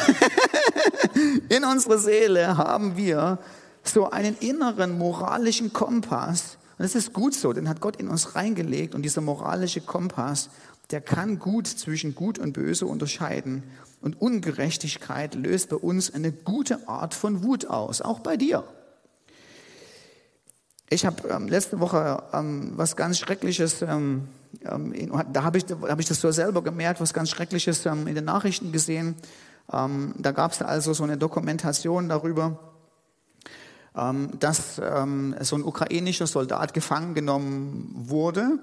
In 1.50 1.66
unserer 1.66 1.98
Seele 1.98 2.56
haben 2.56 2.96
wir 2.96 3.38
so 3.84 4.10
einen 4.10 4.38
inneren 4.38 4.98
moralischen 4.98 5.74
Kompass, 5.74 6.58
und 6.82 6.86
es 6.86 6.96
ist 6.96 7.13
gut 7.13 7.36
so, 7.36 7.54
den 7.54 7.70
hat 7.70 7.80
Gott 7.80 7.98
in 7.98 8.08
uns 8.08 8.36
reingelegt 8.36 8.96
und 8.96 9.04
dieser 9.04 9.22
moralische 9.22 9.82
Kompass, 9.82 10.50
der 10.89 11.00
kann 11.00 11.38
gut 11.38 11.67
zwischen 11.67 12.15
Gut 12.15 12.39
und 12.39 12.54
Böse 12.54 12.88
unterscheiden. 12.88 13.62
Und 14.02 14.20
Ungerechtigkeit 14.20 15.36
löst 15.36 15.70
bei 15.70 15.76
uns 15.76 16.12
eine 16.12 16.32
gute 16.32 16.88
Art 16.88 17.13
von 17.13 17.44
Wut 17.44 17.67
aus, 17.67 18.02
auch 18.02 18.22
bei 18.22 18.36
dir. 18.36 18.63
Ich 20.89 21.06
habe 21.06 21.28
ähm, 21.28 21.48
letzte 21.48 21.80
Woche 21.80 22.24
ähm, 22.34 22.72
was 22.78 22.96
ganz 22.96 23.20
Schreckliches, 23.20 23.84
ähm, 23.84 24.28
ähm 24.65 24.91
in, 24.91 25.12
da 25.32 25.44
habe 25.44 25.60
ich, 25.60 25.65
hab 25.84 26.00
ich 26.00 26.08
das 26.08 26.20
so 26.20 26.32
selber 26.32 26.63
gemerkt, 26.63 27.00
was 27.00 27.13
ganz 27.13 27.30
Schreckliches 27.30 27.86
ähm, 27.86 28.08
in 28.08 28.15
den 28.15 28.26
Nachrichten 28.26 28.72
gesehen. 28.72 29.13
Ähm, 29.72 30.15
da 30.17 30.32
gab 30.32 30.54
es 30.54 30.63
also 30.63 30.94
so 30.94 31.04
eine 31.04 31.20
Dokumentation 31.20 32.10
darüber, 32.10 32.70
dass 33.93 34.80
ähm, 34.84 35.36
so 35.41 35.58
ein 35.58 35.63
ukrainischer 35.63 36.25
Soldat 36.25 36.73
gefangen 36.73 37.13
genommen 37.13 37.91
wurde 37.93 38.60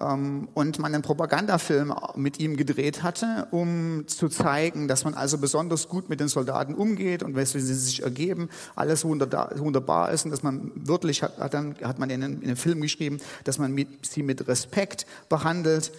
ähm, 0.00 0.48
und 0.54 0.78
man 0.78 0.94
einen 0.94 1.02
Propagandafilm 1.02 1.94
mit 2.16 2.38
ihm 2.38 2.56
gedreht 2.56 3.02
hatte, 3.02 3.48
um 3.50 4.06
zu 4.06 4.28
zeigen, 4.28 4.88
dass 4.88 5.04
man 5.04 5.14
also 5.14 5.38
besonders 5.38 5.88
gut 5.88 6.08
mit 6.08 6.20
den 6.20 6.28
Soldaten 6.28 6.74
umgeht 6.74 7.22
und 7.22 7.34
wenn 7.34 7.46
sie 7.46 7.60
sich 7.60 8.02
ergeben, 8.02 8.50
alles 8.74 9.04
wunderbar 9.04 10.10
ist 10.10 10.24
und 10.24 10.30
dass 10.30 10.42
man 10.42 10.72
wirklich, 10.74 11.22
hat, 11.22 11.38
hat, 11.38 11.54
dann, 11.54 11.76
hat 11.82 11.98
man 11.98 12.10
in 12.10 12.20
den, 12.20 12.42
in 12.42 12.48
den 12.48 12.56
Film 12.56 12.80
geschrieben, 12.82 13.18
dass 13.44 13.58
man 13.58 13.72
mit, 13.72 14.04
sie 14.04 14.22
mit 14.22 14.46
Respekt 14.46 15.06
behandelt. 15.28 15.92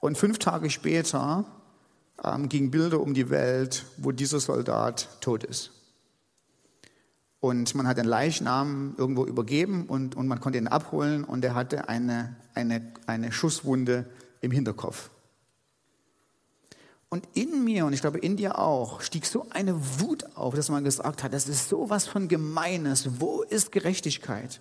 Und 0.00 0.16
fünf 0.16 0.38
Tage 0.38 0.70
später 0.70 1.44
ähm, 2.22 2.48
gingen 2.48 2.70
Bilder 2.70 3.00
um 3.00 3.14
die 3.14 3.30
Welt, 3.30 3.84
wo 3.96 4.12
dieser 4.12 4.38
Soldat 4.38 5.08
tot 5.20 5.42
ist. 5.42 5.72
Und 7.40 7.74
man 7.74 7.86
hat 7.86 7.98
den 7.98 8.04
Leichnam 8.04 8.94
irgendwo 8.96 9.24
übergeben 9.24 9.86
und, 9.86 10.16
und 10.16 10.26
man 10.26 10.40
konnte 10.40 10.58
ihn 10.58 10.66
abholen 10.66 11.22
und 11.22 11.44
er 11.44 11.54
hatte 11.54 11.88
eine, 11.88 12.36
eine, 12.54 12.92
eine 13.06 13.30
Schusswunde 13.30 14.06
im 14.40 14.50
Hinterkopf. 14.50 15.10
Und 17.10 17.26
in 17.34 17.64
mir, 17.64 17.86
und 17.86 17.92
ich 17.92 18.00
glaube 18.00 18.18
in 18.18 18.36
dir 18.36 18.58
auch, 18.58 19.00
stieg 19.00 19.24
so 19.24 19.46
eine 19.50 19.74
Wut 20.00 20.24
auf, 20.36 20.54
dass 20.54 20.68
man 20.68 20.84
gesagt 20.84 21.22
hat, 21.22 21.32
das 21.32 21.48
ist 21.48 21.68
so 21.68 21.88
was 21.88 22.06
von 22.06 22.28
Gemeines. 22.28 23.20
Wo 23.20 23.42
ist 23.42 23.72
Gerechtigkeit? 23.72 24.60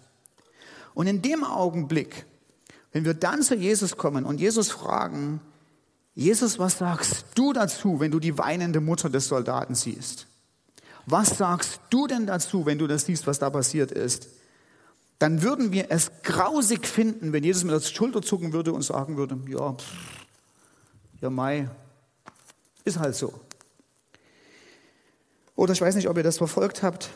Und 0.93 1.07
in 1.07 1.21
dem 1.21 1.43
Augenblick, 1.43 2.25
wenn 2.93 3.05
wir 3.05 3.13
dann 3.13 3.41
zu 3.41 3.55
Jesus 3.55 3.97
kommen 3.97 4.23
und 4.23 4.39
Jesus 4.39 4.71
fragen, 4.71 5.41
Jesus, 6.15 6.57
was 6.57 6.77
sagst 6.77 7.25
du 7.35 7.53
dazu, 7.53 7.99
wenn 7.99 8.11
du 8.11 8.19
die 8.19 8.37
weinende 8.37 8.81
Mutter 8.81 9.09
des 9.09 9.27
Soldaten 9.27 9.75
siehst? 9.75 10.27
Was 11.09 11.37
sagst 11.37 11.79
du 11.89 12.05
denn 12.05 12.27
dazu, 12.27 12.65
wenn 12.65 12.77
du 12.77 12.85
das 12.85 13.05
siehst, 13.05 13.27
was 13.27 13.39
da 13.39 13.49
passiert 13.49 13.93
ist? 13.93 14.27
Dann 15.19 15.41
würden 15.41 15.71
wir 15.71 15.89
es 15.89 16.11
grausig 16.21 16.85
finden, 16.85 17.31
wenn 17.31 17.45
Jesus 17.45 17.63
mit 17.63 17.73
der 17.73 17.79
Schulter 17.79 18.21
zucken 18.21 18.51
würde 18.51 18.73
und 18.73 18.81
sagen 18.81 19.15
würde, 19.15 19.39
ja, 19.47 19.71
pff, 19.71 19.85
ja, 21.21 21.29
Mai, 21.29 21.69
ist 22.83 22.99
halt 22.99 23.15
so. 23.15 23.33
Oder 25.55 25.71
ich 25.71 25.81
weiß 25.81 25.95
nicht, 25.95 26.09
ob 26.09 26.17
ihr 26.17 26.23
das 26.23 26.37
verfolgt 26.37 26.83
habt. 26.83 27.09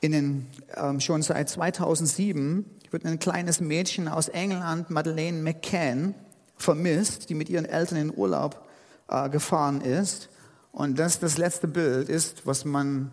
In 0.00 0.12
den, 0.12 0.46
ähm, 0.76 0.98
schon 0.98 1.20
seit 1.20 1.50
2007 1.50 2.64
wird 2.90 3.04
ein 3.04 3.18
kleines 3.18 3.60
Mädchen 3.60 4.08
aus 4.08 4.28
England, 4.28 4.88
Madeleine 4.88 5.42
McCann, 5.42 6.14
vermisst, 6.56 7.28
die 7.28 7.34
mit 7.34 7.50
ihren 7.50 7.66
Eltern 7.66 7.98
in 7.98 8.16
Urlaub 8.16 8.66
äh, 9.08 9.28
gefahren 9.28 9.82
ist. 9.82 10.30
Und 10.72 10.98
das 10.98 11.18
das 11.18 11.38
letzte 11.38 11.68
Bild 11.68 12.08
ist, 12.08 12.46
was 12.46 12.64
man 12.64 13.10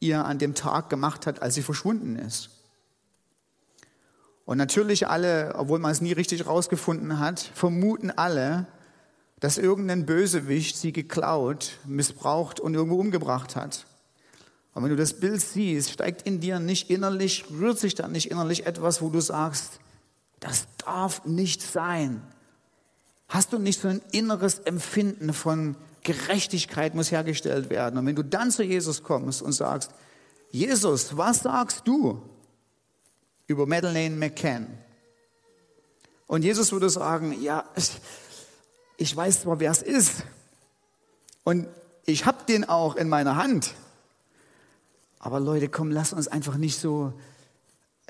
ihr 0.00 0.24
an 0.24 0.38
dem 0.38 0.54
Tag 0.54 0.90
gemacht 0.90 1.26
hat, 1.26 1.42
als 1.42 1.54
sie 1.54 1.62
verschwunden 1.62 2.16
ist. 2.16 2.50
Und 4.44 4.58
natürlich 4.58 5.08
alle, 5.08 5.54
obwohl 5.56 5.78
man 5.78 5.90
es 5.90 6.00
nie 6.00 6.12
richtig 6.12 6.46
rausgefunden 6.46 7.18
hat, 7.18 7.40
vermuten 7.40 8.10
alle, 8.10 8.66
dass 9.40 9.58
irgendein 9.58 10.06
Bösewicht 10.06 10.76
sie 10.76 10.92
geklaut, 10.92 11.78
missbraucht 11.86 12.60
und 12.60 12.74
irgendwo 12.74 12.96
umgebracht 12.96 13.56
hat. 13.56 13.86
Und 14.74 14.82
wenn 14.82 14.90
du 14.90 14.96
das 14.96 15.20
Bild 15.20 15.40
siehst, 15.40 15.90
steigt 15.90 16.22
in 16.22 16.40
dir 16.40 16.58
nicht 16.58 16.90
innerlich, 16.90 17.44
rührt 17.50 17.78
sich 17.78 17.94
da 17.94 18.08
nicht 18.08 18.30
innerlich 18.30 18.66
etwas, 18.66 19.00
wo 19.00 19.08
du 19.08 19.20
sagst, 19.20 19.80
das 20.40 20.66
darf 20.78 21.24
nicht 21.24 21.62
sein. 21.62 22.22
Hast 23.28 23.52
du 23.52 23.58
nicht 23.58 23.80
so 23.80 23.88
ein 23.88 24.02
inneres 24.10 24.58
Empfinden 24.58 25.32
von 25.32 25.76
Gerechtigkeit 26.04 26.94
muss 26.94 27.10
hergestellt 27.10 27.68
werden? 27.70 27.98
Und 27.98 28.06
wenn 28.06 28.14
du 28.14 28.22
dann 28.22 28.52
zu 28.52 28.62
Jesus 28.62 29.02
kommst 29.02 29.42
und 29.42 29.52
sagst, 29.52 29.90
Jesus, 30.50 31.16
was 31.16 31.40
sagst 31.40 31.82
du 31.84 32.22
über 33.48 33.66
Madeleine 33.66 34.14
McCann? 34.14 34.68
Und 36.28 36.44
Jesus 36.44 36.70
würde 36.70 36.88
sagen, 36.88 37.42
ja, 37.42 37.64
ich 38.96 39.16
weiß 39.16 39.42
zwar, 39.42 39.58
wer 39.58 39.72
es 39.72 39.82
ist 39.82 40.22
und 41.42 41.66
ich 42.06 42.26
habe 42.26 42.44
den 42.46 42.68
auch 42.68 42.96
in 42.96 43.08
meiner 43.08 43.36
Hand, 43.36 43.74
aber 45.18 45.40
Leute, 45.40 45.68
komm, 45.68 45.90
lass 45.90 46.12
uns 46.12 46.28
einfach 46.28 46.56
nicht 46.56 46.78
so, 46.78 47.14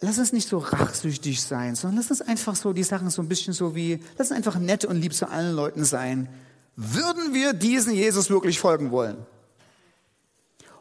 lass 0.00 0.18
uns 0.18 0.32
nicht 0.32 0.48
so 0.48 0.58
rachsüchtig 0.58 1.42
sein, 1.42 1.76
sondern 1.76 1.98
lass 1.98 2.10
uns 2.10 2.20
einfach 2.20 2.56
so 2.56 2.72
die 2.72 2.82
Sachen 2.82 3.08
so 3.10 3.22
ein 3.22 3.28
bisschen 3.28 3.54
so 3.54 3.74
wie, 3.74 4.00
lass 4.18 4.30
uns 4.30 4.36
einfach 4.36 4.58
nett 4.58 4.84
und 4.84 4.96
lieb 4.96 5.14
zu 5.14 5.28
allen 5.28 5.54
Leuten 5.54 5.84
sein. 5.84 6.28
Würden 6.76 7.34
wir 7.34 7.52
diesen 7.52 7.94
Jesus 7.94 8.30
wirklich 8.30 8.58
folgen 8.58 8.90
wollen? 8.90 9.16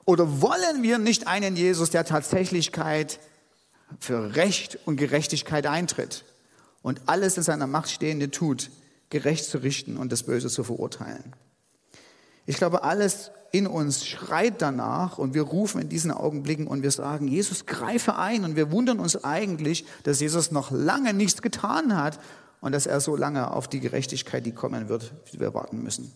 Oder 0.05 0.41
wollen 0.41 0.81
wir 0.81 0.97
nicht 0.97 1.27
einen 1.27 1.55
Jesus, 1.55 1.91
der 1.91 2.05
Tatsächlichkeit 2.05 3.19
für 3.99 4.35
Recht 4.35 4.79
und 4.85 4.97
Gerechtigkeit 4.97 5.65
eintritt 5.65 6.25
und 6.81 7.01
alles 7.05 7.37
in 7.37 7.43
seiner 7.43 7.67
Macht 7.67 7.89
Stehende 7.89 8.31
tut, 8.31 8.69
gerecht 9.09 9.45
zu 9.45 9.59
richten 9.59 9.97
und 9.97 10.11
das 10.11 10.23
Böse 10.23 10.49
zu 10.49 10.63
verurteilen. 10.63 11.35
Ich 12.45 12.57
glaube, 12.57 12.83
alles 12.83 13.31
in 13.51 13.67
uns 13.67 14.05
schreit 14.05 14.61
danach 14.61 15.19
und 15.19 15.35
wir 15.35 15.43
rufen 15.43 15.79
in 15.79 15.87
diesen 15.87 16.11
Augenblicken 16.11 16.65
und 16.67 16.81
wir 16.81 16.91
sagen, 16.91 17.27
Jesus, 17.27 17.67
greife 17.67 18.15
ein 18.15 18.43
und 18.43 18.55
wir 18.55 18.71
wundern 18.71 18.99
uns 18.99 19.23
eigentlich, 19.23 19.85
dass 20.01 20.19
Jesus 20.19 20.51
noch 20.51 20.71
lange 20.71 21.13
nichts 21.13 21.41
getan 21.41 21.95
hat 21.95 22.19
und 22.63 22.71
dass 22.71 22.85
er 22.85 23.01
so 23.01 23.17
lange 23.17 23.51
auf 23.51 23.67
die 23.67 23.81
Gerechtigkeit, 23.81 24.45
die 24.45 24.53
kommen 24.53 24.87
wird, 24.87 25.11
die 25.33 25.39
wir 25.41 25.53
warten 25.53 25.83
müssen. 25.83 26.13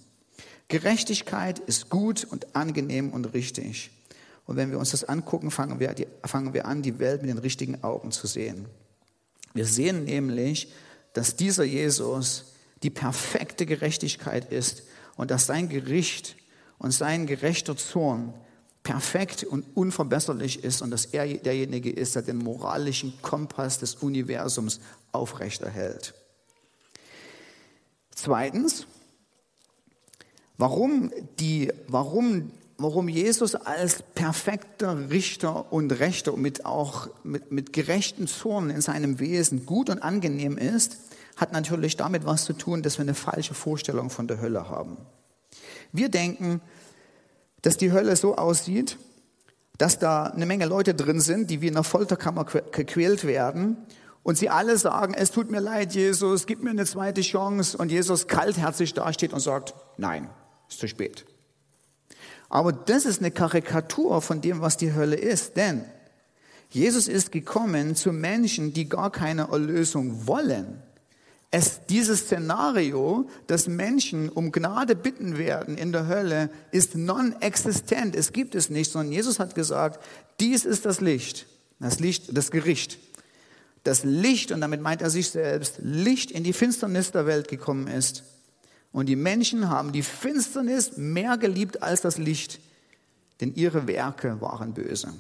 Gerechtigkeit 0.70 1.60
ist 1.60 1.90
gut 1.90 2.24
und 2.24 2.56
angenehm 2.56 3.12
und 3.12 3.34
richtig. 3.34 3.92
Und 4.46 4.56
wenn 4.56 4.72
wir 4.72 4.80
uns 4.80 4.92
das 4.92 5.04
angucken, 5.04 5.52
fangen 5.52 5.82
wir, 5.82 5.94
fangen 6.24 6.54
wir 6.54 6.66
an, 6.66 6.82
die 6.82 7.00
Welt 7.00 7.22
mit 7.22 7.30
den 7.30 7.38
richtigen 7.38 7.84
Augen 7.84 8.12
zu 8.12 8.28
sehen. 8.28 8.66
Wir 9.54 9.66
sehen 9.66 10.06
nämlich, 10.06 10.72
dass 11.12 11.36
dieser 11.36 11.66
Jesus 11.66 12.54
die 12.82 12.92
perfekte 12.92 13.66
Gerechtigkeit 13.66 14.50
ist 14.50 14.84
und 15.18 15.32
dass 15.32 15.48
sein 15.48 15.68
Gericht 15.68 16.38
und 16.78 16.92
sein 16.92 17.28
gerechter 17.28 17.76
Zorn 17.76 18.34
perfekt 18.84 19.44
und 19.44 19.66
unverbesserlich 19.76 20.64
ist 20.64 20.82
und 20.82 20.92
dass 20.92 21.08
er 21.08 21.28
derjenige 21.28 21.92
ist, 21.92 22.16
der 22.16 22.22
den 22.22 22.38
moralischen 22.38 23.22
Kompass 23.22 23.80
des 23.80 23.96
Universums 23.96 24.80
aufrechterhält. 25.12 26.14
Zweitens, 28.18 28.88
warum, 30.58 31.12
die, 31.40 31.72
warum, 31.88 32.52
warum 32.80 33.10
Jesus 33.10 33.54
als 33.54 34.02
perfekter 34.02 35.12
Richter 35.12 35.72
und 35.72 35.92
Rechter 35.92 36.34
und 36.34 36.42
mit 36.42 36.66
auch 36.66 37.10
mit, 37.24 37.52
mit 37.52 37.74
gerechten 37.74 38.26
Zorn 38.26 38.72
in 38.72 38.82
seinem 38.82 39.20
Wesen 39.20 39.68
gut 39.68 39.92
und 39.92 40.02
angenehm 40.02 40.58
ist, 40.58 40.98
hat 41.36 41.54
natürlich 41.54 41.96
damit 41.96 42.26
was 42.26 42.46
zu 42.46 42.54
tun, 42.54 42.82
dass 42.82 42.98
wir 42.98 43.04
eine 43.04 43.14
falsche 43.14 43.54
Vorstellung 43.54 44.10
von 44.10 44.28
der 44.28 44.42
Hölle 44.42 44.68
haben. 44.68 44.98
Wir 45.92 46.10
denken, 46.10 46.60
dass 47.62 47.78
die 47.78 47.92
Hölle 47.92 48.16
so 48.16 48.36
aussieht, 48.36 48.98
dass 49.78 50.00
da 50.00 50.24
eine 50.24 50.48
Menge 50.48 50.66
Leute 50.66 50.96
drin 50.96 51.22
sind, 51.22 51.52
die 51.52 51.62
wie 51.62 51.68
in 51.68 51.76
einer 51.76 51.84
Folterkammer 51.84 52.46
gequält 52.46 53.26
werden 53.26 53.78
und 54.28 54.38
sie 54.38 54.50
alle 54.50 54.78
sagen, 54.78 55.14
es 55.14 55.32
tut 55.32 55.50
mir 55.50 55.62
leid, 55.62 55.96
Jesus, 55.96 56.48
gib 56.48 56.62
mir 56.62 56.72
eine 56.72 56.86
zweite 56.86 57.22
Chance 57.22 57.78
und 57.78 57.94
Jesus 57.94 58.28
kaltherzig 58.28 58.94
dasteht 58.94 59.32
und 59.32 59.40
sagt, 59.40 59.74
nein, 59.96 60.30
ist 60.68 60.82
zu 60.82 60.90
spät. 60.90 61.24
Aber 62.50 62.74
das 62.74 63.06
ist 63.06 63.22
eine 63.22 63.32
Karikatur 63.32 64.22
von 64.22 64.42
dem, 64.42 64.60
was 64.60 64.76
die 64.76 64.94
Hölle 64.94 65.16
ist, 65.16 65.56
denn 65.56 65.86
Jesus 66.70 67.08
ist 67.08 67.32
gekommen 67.32 67.96
zu 67.96 68.12
Menschen, 68.12 68.74
die 68.74 68.90
gar 68.90 69.14
keine 69.14 69.44
Erlösung 69.50 70.28
wollen, 70.28 70.84
es, 71.50 71.86
dieses 71.86 72.26
Szenario, 72.26 73.30
dass 73.48 73.70
Menschen 73.70 74.28
um 74.28 74.52
Gnade 74.52 74.98
bitten 74.98 75.38
werden 75.38 75.78
in 75.78 75.94
der 75.94 76.08
Hölle, 76.08 76.50
ist 76.72 76.96
non-existent. 76.96 78.14
Es 78.14 78.34
gibt 78.34 78.56
es 78.56 78.70
nicht, 78.70 78.92
sondern 78.92 79.14
Jesus 79.14 79.40
hat 79.40 79.56
gesagt, 79.56 80.04
dies 80.42 80.66
ist 80.66 80.86
das 80.86 81.00
Licht, 81.00 81.48
das 81.80 82.02
Licht, 82.02 82.36
das 82.36 82.52
Gericht. 82.52 83.00
Das 83.88 84.04
Licht, 84.04 84.52
und 84.52 84.60
damit 84.60 84.82
meint 84.82 85.02
er 85.02 85.10
sich 85.10 85.30
selbst, 85.30 85.76
Licht 85.80 86.30
in 86.30 86.44
die 86.44 86.52
Finsternis 86.52 87.12
der 87.12 87.26
Welt 87.26 87.48
gekommen 87.48 87.88
ist. 87.88 88.24
Und 88.92 89.06
die 89.06 89.16
Menschen 89.16 89.70
haben 89.70 89.94
die 89.94 90.04
Finsternis 90.04 90.98
mehr 90.98 91.38
geliebt 91.38 91.82
als 91.82 92.02
das 92.02 92.18
Licht, 92.18 92.60
denn 93.40 93.56
ihre 93.56 93.88
Werke 93.88 94.42
waren 94.42 94.74
böse. 94.74 95.14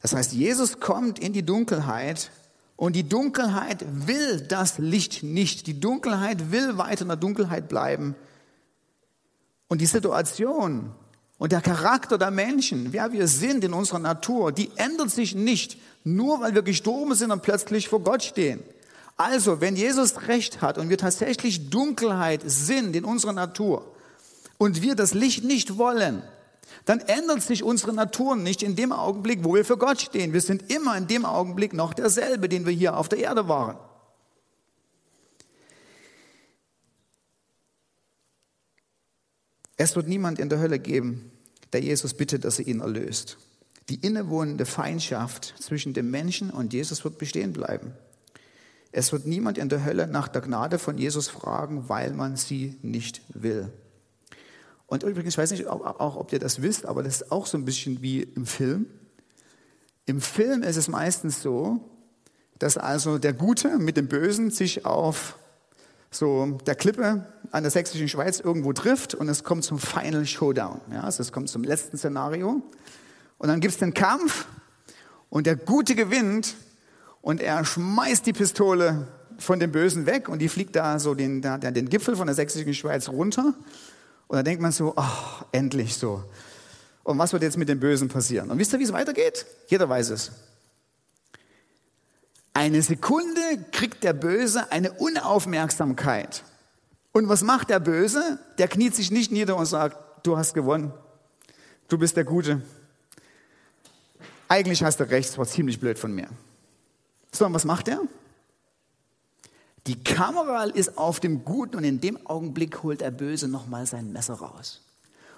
Das 0.00 0.14
heißt, 0.14 0.32
Jesus 0.32 0.80
kommt 0.80 1.18
in 1.18 1.34
die 1.34 1.44
Dunkelheit 1.44 2.30
und 2.76 2.96
die 2.96 3.06
Dunkelheit 3.06 3.84
will 4.06 4.40
das 4.40 4.78
Licht 4.78 5.22
nicht. 5.22 5.66
Die 5.66 5.78
Dunkelheit 5.78 6.50
will 6.50 6.78
weiter 6.78 7.02
in 7.02 7.08
der 7.08 7.18
Dunkelheit 7.18 7.68
bleiben. 7.68 8.14
Und 9.68 9.82
die 9.82 9.86
Situation 9.86 10.94
und 11.36 11.52
der 11.52 11.60
Charakter 11.60 12.16
der 12.16 12.30
Menschen, 12.30 12.94
wer 12.94 13.12
wir 13.12 13.28
sind 13.28 13.64
in 13.64 13.74
unserer 13.74 13.98
Natur, 13.98 14.50
die 14.50 14.70
ändert 14.76 15.10
sich 15.10 15.34
nicht, 15.34 15.78
nur 16.04 16.40
weil 16.40 16.54
wir 16.54 16.62
gestorben 16.62 17.14
sind 17.14 17.30
und 17.30 17.42
plötzlich 17.42 17.88
vor 17.88 18.00
Gott 18.00 18.22
stehen. 18.22 18.62
Also, 19.16 19.60
wenn 19.60 19.76
Jesus 19.76 20.28
recht 20.28 20.62
hat 20.62 20.78
und 20.78 20.88
wir 20.88 20.96
tatsächlich 20.96 21.68
Dunkelheit 21.68 22.40
sind 22.46 22.96
in 22.96 23.04
unserer 23.04 23.34
Natur 23.34 23.94
und 24.56 24.80
wir 24.80 24.94
das 24.94 25.12
Licht 25.12 25.44
nicht 25.44 25.76
wollen, 25.76 26.22
dann 26.86 27.00
ändert 27.00 27.42
sich 27.42 27.62
unsere 27.62 27.92
Natur 27.92 28.36
nicht 28.36 28.62
in 28.62 28.76
dem 28.76 28.92
Augenblick, 28.92 29.44
wo 29.44 29.54
wir 29.54 29.64
für 29.64 29.76
Gott 29.76 30.00
stehen. 30.00 30.32
Wir 30.32 30.40
sind 30.40 30.72
immer 30.72 30.96
in 30.96 31.06
dem 31.06 31.24
Augenblick 31.24 31.74
noch 31.74 31.92
derselbe, 31.92 32.48
den 32.48 32.64
wir 32.64 32.72
hier 32.72 32.96
auf 32.96 33.08
der 33.08 33.18
Erde 33.18 33.48
waren. 33.48 33.76
Es 39.76 39.96
wird 39.96 40.08
niemand 40.08 40.38
in 40.38 40.48
der 40.48 40.60
Hölle 40.60 40.78
geben, 40.78 41.30
der 41.72 41.80
Jesus 41.80 42.14
bittet, 42.14 42.44
dass 42.44 42.58
er 42.58 42.66
ihn 42.66 42.80
erlöst. 42.80 43.38
Die 43.90 43.96
innewohnende 43.96 44.66
Feindschaft 44.66 45.54
zwischen 45.58 45.94
dem 45.94 46.10
Menschen 46.10 46.50
und 46.50 46.72
Jesus 46.72 47.02
wird 47.02 47.18
bestehen 47.18 47.52
bleiben. 47.52 47.92
Es 48.92 49.12
wird 49.12 49.26
niemand 49.26 49.58
in 49.58 49.68
der 49.68 49.84
Hölle 49.84 50.06
nach 50.06 50.28
der 50.28 50.42
Gnade 50.42 50.78
von 50.78 50.96
Jesus 50.96 51.28
fragen, 51.28 51.88
weil 51.88 52.12
man 52.12 52.36
sie 52.36 52.76
nicht 52.82 53.20
will. 53.28 53.68
Und 54.86 55.02
übrigens, 55.02 55.34
ich 55.34 55.38
weiß 55.38 55.50
nicht 55.52 55.66
auch, 55.66 56.16
ob 56.16 56.32
ihr 56.32 56.38
das 56.38 56.62
wisst, 56.62 56.86
aber 56.86 57.02
das 57.02 57.20
ist 57.20 57.32
auch 57.32 57.46
so 57.46 57.58
ein 57.58 57.64
bisschen 57.64 58.00
wie 58.00 58.22
im 58.22 58.46
Film. 58.46 58.86
Im 60.06 60.20
Film 60.20 60.62
ist 60.62 60.76
es 60.76 60.88
meistens 60.88 61.42
so, 61.42 61.80
dass 62.58 62.76
also 62.76 63.18
der 63.18 63.32
Gute 63.32 63.78
mit 63.78 63.96
dem 63.96 64.08
Bösen 64.08 64.50
sich 64.50 64.84
auf 64.84 65.36
so 66.10 66.58
der 66.66 66.74
Klippe 66.74 67.26
an 67.52 67.62
der 67.62 67.70
sächsischen 67.70 68.08
Schweiz 68.08 68.40
irgendwo 68.40 68.72
trifft 68.72 69.14
und 69.14 69.28
es 69.28 69.44
kommt 69.44 69.64
zum 69.64 69.78
Final 69.78 70.26
Showdown. 70.26 70.80
Ja, 70.92 71.02
also 71.02 71.22
es 71.22 71.32
kommt 71.32 71.48
zum 71.48 71.64
letzten 71.64 71.96
Szenario. 71.96 72.62
Und 73.40 73.48
dann 73.48 73.60
gibt 73.60 73.72
es 73.72 73.78
den 73.78 73.94
Kampf 73.94 74.44
und 75.30 75.46
der 75.46 75.56
Gute 75.56 75.94
gewinnt 75.94 76.56
und 77.22 77.40
er 77.40 77.64
schmeißt 77.64 78.26
die 78.26 78.34
Pistole 78.34 79.08
von 79.38 79.58
dem 79.58 79.72
Bösen 79.72 80.04
weg 80.04 80.28
und 80.28 80.40
die 80.40 80.48
fliegt 80.50 80.76
da 80.76 80.98
so 80.98 81.14
den, 81.14 81.40
den 81.40 81.88
Gipfel 81.88 82.16
von 82.16 82.26
der 82.26 82.36
sächsischen 82.36 82.74
Schweiz 82.74 83.08
runter. 83.08 83.54
Und 84.28 84.36
da 84.36 84.42
denkt 84.42 84.60
man 84.60 84.72
so, 84.72 84.92
oh, 84.94 85.44
endlich 85.52 85.96
so. 85.96 86.22
Und 87.02 87.16
was 87.16 87.32
wird 87.32 87.42
jetzt 87.42 87.56
mit 87.56 87.70
dem 87.70 87.80
Bösen 87.80 88.08
passieren? 88.08 88.50
Und 88.50 88.58
wisst 88.58 88.74
ihr, 88.74 88.78
wie 88.78 88.84
es 88.84 88.92
weitergeht? 88.92 89.46
Jeder 89.68 89.88
weiß 89.88 90.10
es. 90.10 90.32
Eine 92.52 92.82
Sekunde 92.82 93.40
kriegt 93.72 94.04
der 94.04 94.12
Böse 94.12 94.70
eine 94.70 94.92
Unaufmerksamkeit. 94.92 96.44
Und 97.12 97.30
was 97.30 97.42
macht 97.42 97.70
der 97.70 97.80
Böse? 97.80 98.38
Der 98.58 98.68
kniet 98.68 98.94
sich 98.94 99.10
nicht 99.10 99.32
nieder 99.32 99.56
und 99.56 99.64
sagt, 99.64 100.26
du 100.26 100.36
hast 100.36 100.52
gewonnen. 100.52 100.92
Du 101.88 101.96
bist 101.96 102.18
der 102.18 102.24
Gute. 102.24 102.60
Eigentlich 104.50 104.82
hast 104.82 104.98
du 104.98 105.08
recht, 105.08 105.30
es 105.30 105.38
war 105.38 105.46
ziemlich 105.46 105.78
blöd 105.78 105.96
von 105.96 106.12
mir. 106.12 106.26
Sondern 107.30 107.54
was 107.54 107.64
macht 107.64 107.86
er? 107.86 108.00
Die 109.86 110.02
Kamera 110.02 110.64
ist 110.64 110.98
auf 110.98 111.20
dem 111.20 111.44
Guten 111.44 111.76
und 111.76 111.84
in 111.84 112.00
dem 112.00 112.26
Augenblick 112.26 112.82
holt 112.82 113.00
der 113.00 113.12
Böse 113.12 113.46
nochmal 113.46 113.86
sein 113.86 114.12
Messer 114.12 114.34
raus. 114.34 114.80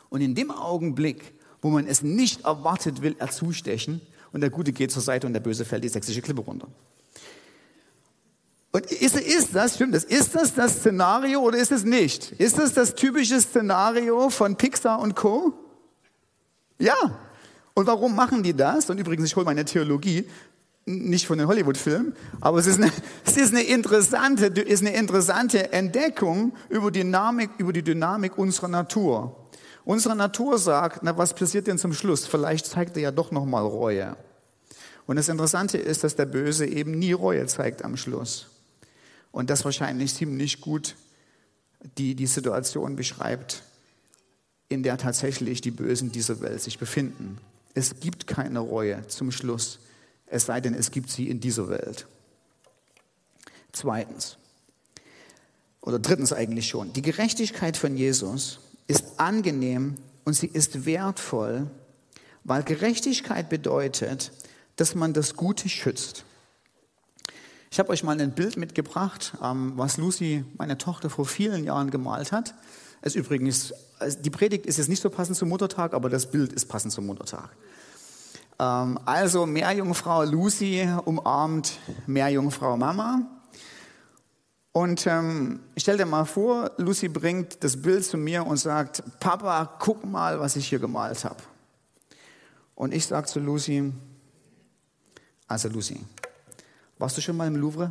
Und 0.08 0.22
in 0.22 0.34
dem 0.34 0.50
Augenblick, 0.50 1.34
wo 1.60 1.68
man 1.68 1.86
es 1.86 2.00
nicht 2.00 2.46
erwartet, 2.46 3.02
will 3.02 3.14
er 3.18 3.28
zustechen 3.28 4.00
und 4.32 4.40
der 4.40 4.48
Gute 4.48 4.72
geht 4.72 4.90
zur 4.90 5.02
Seite 5.02 5.26
und 5.26 5.34
der 5.34 5.40
Böse 5.40 5.66
fällt 5.66 5.84
die 5.84 5.90
sächsische 5.90 6.22
Klippe 6.22 6.40
runter. 6.40 6.68
Und 8.72 8.86
ist, 8.86 9.16
ist 9.16 9.54
das, 9.54 9.74
stimmt 9.74 9.94
das, 9.94 10.04
ist 10.04 10.34
das 10.34 10.54
das 10.54 10.76
Szenario 10.76 11.40
oder 11.42 11.58
ist 11.58 11.70
es 11.70 11.84
nicht? 11.84 12.32
Ist 12.32 12.56
das 12.56 12.72
das 12.72 12.94
typische 12.94 13.38
Szenario 13.38 14.30
von 14.30 14.56
Pixar 14.56 15.00
und 15.00 15.14
Co? 15.14 15.52
Ja. 16.78 17.18
Und 17.74 17.86
warum 17.86 18.14
machen 18.14 18.42
die 18.42 18.54
das? 18.54 18.90
Und 18.90 18.98
übrigens, 18.98 19.26
ich 19.26 19.36
hole 19.36 19.46
meine 19.46 19.64
Theologie 19.64 20.26
nicht 20.84 21.26
von 21.26 21.38
den 21.38 21.46
Hollywood-Filmen, 21.46 22.14
aber 22.40 22.58
es 22.58 22.66
ist 22.66 22.80
eine, 22.80 22.90
es 23.24 23.36
ist 23.36 23.54
eine 23.54 23.62
interessante, 23.62 24.46
ist 24.46 24.80
eine 24.80 24.94
interessante 24.94 25.72
Entdeckung 25.72 26.52
über 26.68 26.90
Dynamik, 26.90 27.50
über 27.58 27.72
die 27.72 27.82
Dynamik 27.82 28.36
unserer 28.36 28.68
Natur. 28.68 29.36
Unsere 29.84 30.14
Natur 30.14 30.58
sagt, 30.58 31.02
na, 31.02 31.16
was 31.16 31.34
passiert 31.34 31.66
denn 31.66 31.78
zum 31.78 31.92
Schluss? 31.92 32.26
Vielleicht 32.26 32.66
zeigt 32.66 32.96
er 32.96 33.02
ja 33.02 33.10
doch 33.10 33.30
noch 33.30 33.44
mal 33.44 33.62
Reue. 33.62 34.16
Und 35.06 35.16
das 35.16 35.28
Interessante 35.28 35.78
ist, 35.78 36.04
dass 36.04 36.14
der 36.14 36.26
Böse 36.26 36.66
eben 36.66 36.92
nie 36.92 37.12
Reue 37.12 37.46
zeigt 37.46 37.84
am 37.84 37.96
Schluss. 37.96 38.46
Und 39.32 39.50
das 39.50 39.64
wahrscheinlich 39.64 40.14
ziemlich 40.14 40.60
gut 40.60 40.94
die, 41.98 42.14
die 42.14 42.26
Situation 42.26 42.94
beschreibt, 42.94 43.64
in 44.68 44.84
der 44.84 44.98
tatsächlich 44.98 45.60
die 45.60 45.72
Bösen 45.72 46.12
dieser 46.12 46.40
Welt 46.40 46.60
sich 46.60 46.78
befinden. 46.78 47.38
Es 47.74 48.00
gibt 48.00 48.26
keine 48.26 48.60
Reue 48.60 49.06
zum 49.08 49.32
Schluss 49.32 49.78
es 50.32 50.46
sei 50.46 50.62
denn, 50.62 50.72
es 50.72 50.90
gibt 50.90 51.10
sie 51.10 51.28
in 51.28 51.40
dieser 51.40 51.68
Welt. 51.68 52.06
Zweitens, 53.70 54.38
oder 55.82 55.98
drittens 55.98 56.32
eigentlich 56.32 56.68
schon, 56.68 56.94
die 56.94 57.02
Gerechtigkeit 57.02 57.76
von 57.76 57.98
Jesus 57.98 58.58
ist 58.86 59.20
angenehm 59.20 59.96
und 60.24 60.32
sie 60.32 60.46
ist 60.46 60.86
wertvoll, 60.86 61.70
weil 62.44 62.62
Gerechtigkeit 62.62 63.50
bedeutet, 63.50 64.32
dass 64.76 64.94
man 64.94 65.12
das 65.12 65.36
Gute 65.36 65.68
schützt. 65.68 66.24
Ich 67.70 67.78
habe 67.78 67.90
euch 67.90 68.02
mal 68.02 68.18
ein 68.18 68.34
Bild 68.34 68.56
mitgebracht, 68.56 69.34
ähm, 69.42 69.74
was 69.76 69.98
Lucy, 69.98 70.46
meine 70.56 70.78
Tochter, 70.78 71.10
vor 71.10 71.26
vielen 71.26 71.64
Jahren 71.64 71.90
gemalt 71.90 72.32
hat. 72.32 72.54
Es 73.04 73.16
übrigens, 73.16 73.74
die 74.20 74.30
Predigt 74.30 74.64
ist 74.64 74.78
jetzt 74.78 74.88
nicht 74.88 75.02
so 75.02 75.10
passend 75.10 75.36
zum 75.36 75.48
Muttertag, 75.48 75.92
aber 75.92 76.08
das 76.08 76.30
Bild 76.30 76.52
ist 76.52 76.66
passend 76.66 76.92
zum 76.92 77.04
Muttertag. 77.06 77.50
Ähm, 78.60 78.98
also 79.04 79.44
Meerjungfrau 79.44 80.22
Lucy 80.22 80.88
umarmt 81.04 81.78
Meerjungfrau 82.06 82.76
Mama. 82.76 83.22
Und 84.70 85.04
ähm, 85.08 85.60
stell 85.76 85.96
dir 85.96 86.06
mal 86.06 86.24
vor, 86.24 86.70
Lucy 86.76 87.08
bringt 87.08 87.62
das 87.64 87.82
Bild 87.82 88.04
zu 88.04 88.16
mir 88.16 88.46
und 88.46 88.56
sagt, 88.56 89.02
Papa, 89.18 89.76
guck 89.80 90.04
mal, 90.04 90.38
was 90.38 90.54
ich 90.54 90.68
hier 90.68 90.78
gemalt 90.78 91.24
habe. 91.24 91.42
Und 92.76 92.94
ich 92.94 93.04
sage 93.04 93.26
zu 93.26 93.40
Lucy, 93.40 93.92
also 95.48 95.68
Lucy, 95.68 96.00
warst 96.98 97.16
du 97.16 97.20
schon 97.20 97.36
mal 97.36 97.48
im 97.48 97.56
Louvre? 97.56 97.90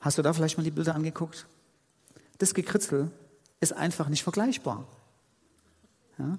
Hast 0.00 0.18
du 0.18 0.22
da 0.22 0.32
vielleicht 0.34 0.58
mal 0.58 0.62
die 0.62 0.70
Bilder 0.70 0.94
angeguckt? 0.94 1.46
Das 2.38 2.52
Gekritzel 2.52 3.10
ist 3.62 3.72
einfach 3.72 4.08
nicht 4.08 4.24
vergleichbar. 4.24 4.84
Ja? 6.18 6.36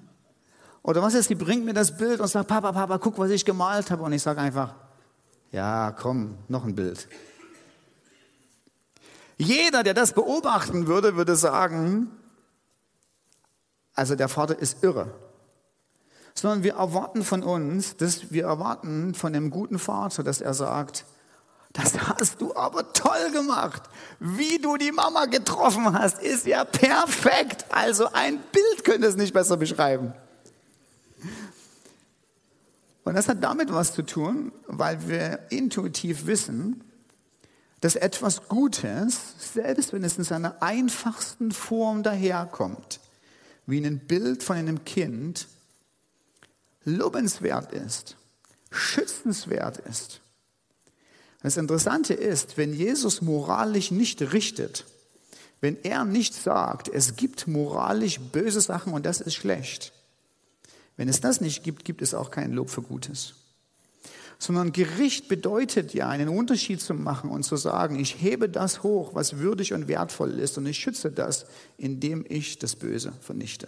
Oder 0.84 1.02
was 1.02 1.14
ist, 1.14 1.30
sie 1.30 1.36
bringt 1.36 1.64
mir 1.64 1.74
das 1.74 1.98
Bild 1.98 2.20
und 2.20 2.28
sagt, 2.28 2.50
Papa, 2.50 2.74
Papa, 2.74 2.98
guck, 2.98 3.18
was 3.18 3.32
ich 3.32 3.46
gemalt 3.46 3.90
habe. 3.90 4.04
Und 4.04 4.12
ich 4.12 4.22
sage 4.22 4.42
einfach, 4.42 4.76
ja, 5.52 5.92
komm, 5.92 6.38
noch 6.50 6.66
ein 6.66 6.76
Bild. 6.76 7.08
Jeder, 9.38 9.84
der 9.84 9.94
das 9.94 10.14
beobachten 10.14 10.88
würde, 10.88 11.16
würde 11.16 11.38
sagen, 11.38 12.12
also 13.94 14.16
der 14.16 14.28
Vater 14.28 14.60
ist 14.60 14.84
irre. 14.84 15.14
Sondern 16.36 16.64
wir 16.64 16.74
erwarten 16.74 17.24
von 17.24 17.44
uns, 17.44 17.96
dass 17.96 18.32
wir 18.32 18.44
erwarten 18.44 19.14
von 19.14 19.32
dem 19.32 19.50
guten 19.50 19.80
Vater, 19.80 20.24
dass 20.24 20.42
er 20.42 20.54
sagt, 20.54 21.06
das 21.74 22.00
hast 22.00 22.40
du 22.40 22.56
aber 22.56 22.94
toll 22.94 23.32
gemacht. 23.32 23.82
Wie 24.20 24.60
du 24.60 24.78
die 24.78 24.92
Mama 24.92 25.26
getroffen 25.26 25.92
hast, 25.92 26.22
ist 26.22 26.46
ja 26.46 26.66
perfekt. 26.66 27.66
Also 27.72 28.12
ein 28.14 28.40
Bild 28.52 28.84
könnte 28.84 29.08
es 29.08 29.16
nicht 29.16 29.34
besser 29.34 29.58
beschreiben. 29.58 30.14
Und 33.04 33.16
das 33.16 33.28
hat 33.28 33.44
damit 33.44 33.74
was 33.74 33.94
zu 33.94 34.04
tun, 34.04 34.52
weil 34.68 35.08
wir 35.08 35.40
intuitiv 35.50 36.28
wissen, 36.28 36.84
dass 37.82 37.96
etwas 37.96 38.48
Gutes, 38.48 39.54
selbst 39.54 39.92
wenn 39.92 40.04
es 40.04 40.18
in 40.18 40.24
seiner 40.24 40.62
einfachsten 40.62 41.52
Form 41.52 42.04
daherkommt, 42.04 43.02
wie 43.66 43.84
ein 43.84 44.00
Bild 44.00 44.44
von 44.44 44.58
einem 44.58 44.86
Kind, 44.86 45.48
lobenswert 46.86 47.74
ist, 47.74 48.16
schützenswert 48.72 49.80
ist. 49.80 50.22
Das 51.44 51.58
Interessante 51.58 52.14
ist, 52.14 52.58
wenn 52.58 52.74
Jesus 52.74 53.22
moralisch 53.22 53.92
nicht 53.92 54.22
richtet, 54.34 54.86
wenn 55.60 55.78
er 55.84 56.06
nicht 56.06 56.34
sagt, 56.34 56.88
es 56.88 57.16
gibt 57.16 57.48
moralisch 57.48 58.20
böse 58.20 58.62
Sachen 58.62 58.94
und 58.94 59.06
das 59.06 59.22
ist 59.22 59.36
schlecht, 59.36 59.92
wenn 60.96 61.10
es 61.10 61.20
das 61.20 61.42
nicht 61.42 61.64
gibt, 61.64 61.86
gibt 61.86 62.02
es 62.02 62.14
auch 62.14 62.32
kein 62.32 62.54
Lob 62.54 62.70
für 62.70 62.82
Gutes. 62.82 63.36
Sondern 64.40 64.72
Gericht 64.72 65.28
bedeutet 65.28 65.94
ja, 65.94 66.08
einen 66.08 66.30
Unterschied 66.30 66.82
zu 66.82 66.94
machen 66.94 67.30
und 67.30 67.44
zu 67.44 67.56
sagen, 67.58 68.00
ich 68.00 68.22
hebe 68.22 68.50
das 68.50 68.84
hoch, 68.84 69.14
was 69.14 69.38
würdig 69.38 69.74
und 69.74 69.88
wertvoll 69.88 70.40
ist, 70.40 70.58
und 70.58 70.66
ich 70.66 70.78
schütze 70.80 71.12
das, 71.12 71.46
indem 71.78 72.26
ich 72.28 72.58
das 72.60 72.76
Böse 72.76 73.14
vernichte. 73.22 73.68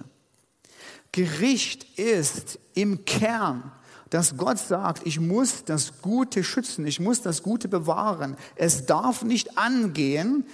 Gericht 1.12 1.98
ist 1.98 2.60
im 2.74 3.06
Kern, 3.06 3.72
dass 4.10 4.38
Gott 4.38 4.60
sagt, 4.60 5.06
ich 5.06 5.20
muss 5.20 5.64
das 5.66 6.02
Gute 6.02 6.44
schützen, 6.44 6.86
ich 6.86 7.00
muss 7.00 7.22
das 7.22 7.44
Gute 7.44 7.68
bewahren. 7.68 8.38
Es 8.56 8.86
darf 8.86 9.24
nicht 9.24 9.58
angehen, 9.58 10.46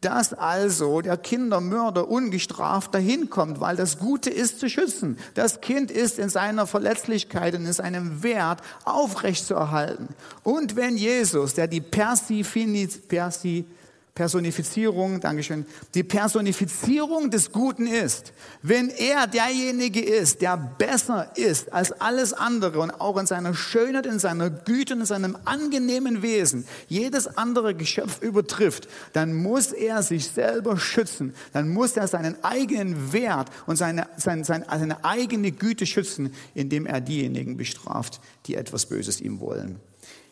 dass 0.00 0.32
also 0.32 1.02
der 1.02 1.16
Kindermörder 1.18 2.08
ungestraft 2.08 2.94
dahin 2.94 3.28
kommt, 3.28 3.60
weil 3.60 3.76
das 3.76 3.98
Gute 3.98 4.30
ist 4.30 4.58
zu 4.58 4.70
schützen. 4.70 5.18
Das 5.34 5.60
Kind 5.60 5.90
ist 5.90 6.18
in 6.18 6.30
seiner 6.30 6.66
Verletzlichkeit 6.66 7.54
und 7.54 7.66
in 7.66 7.72
seinem 7.72 8.22
Wert 8.22 8.62
aufrechtzuerhalten. 8.84 10.08
Und 10.42 10.76
wenn 10.76 10.96
Jesus, 10.96 11.54
der 11.54 11.66
die 11.66 11.82
Persifiniz, 11.82 12.98
Persi, 12.98 13.66
Personifizierung, 14.14 15.20
Dankeschön, 15.20 15.64
die 15.94 16.02
Personifizierung 16.02 17.30
des 17.30 17.52
Guten 17.52 17.86
ist. 17.86 18.32
Wenn 18.62 18.88
er 18.90 19.26
derjenige 19.26 20.00
ist, 20.00 20.42
der 20.42 20.56
besser 20.56 21.30
ist 21.36 21.72
als 21.72 21.92
alles 21.92 22.32
andere 22.32 22.80
und 22.80 22.90
auch 22.90 23.16
in 23.16 23.26
seiner 23.26 23.54
Schönheit, 23.54 24.06
in 24.06 24.18
seiner 24.18 24.50
Güte 24.50 24.94
und 24.94 25.00
in 25.00 25.06
seinem 25.06 25.38
angenehmen 25.44 26.22
Wesen 26.22 26.66
jedes 26.88 27.26
andere 27.38 27.74
Geschöpf 27.74 28.20
übertrifft, 28.20 28.88
dann 29.12 29.34
muss 29.34 29.72
er 29.72 30.02
sich 30.02 30.28
selber 30.28 30.76
schützen. 30.76 31.34
Dann 31.52 31.68
muss 31.68 31.96
er 31.96 32.08
seinen 32.08 32.42
eigenen 32.44 33.12
Wert 33.12 33.50
und 33.66 33.76
seine, 33.76 34.08
seine, 34.16 34.44
seine 34.44 35.04
eigene 35.04 35.52
Güte 35.52 35.86
schützen, 35.86 36.34
indem 36.54 36.86
er 36.86 37.00
diejenigen 37.00 37.56
bestraft, 37.56 38.20
die 38.46 38.56
etwas 38.56 38.86
Böses 38.86 39.20
ihm 39.20 39.40
wollen. 39.40 39.80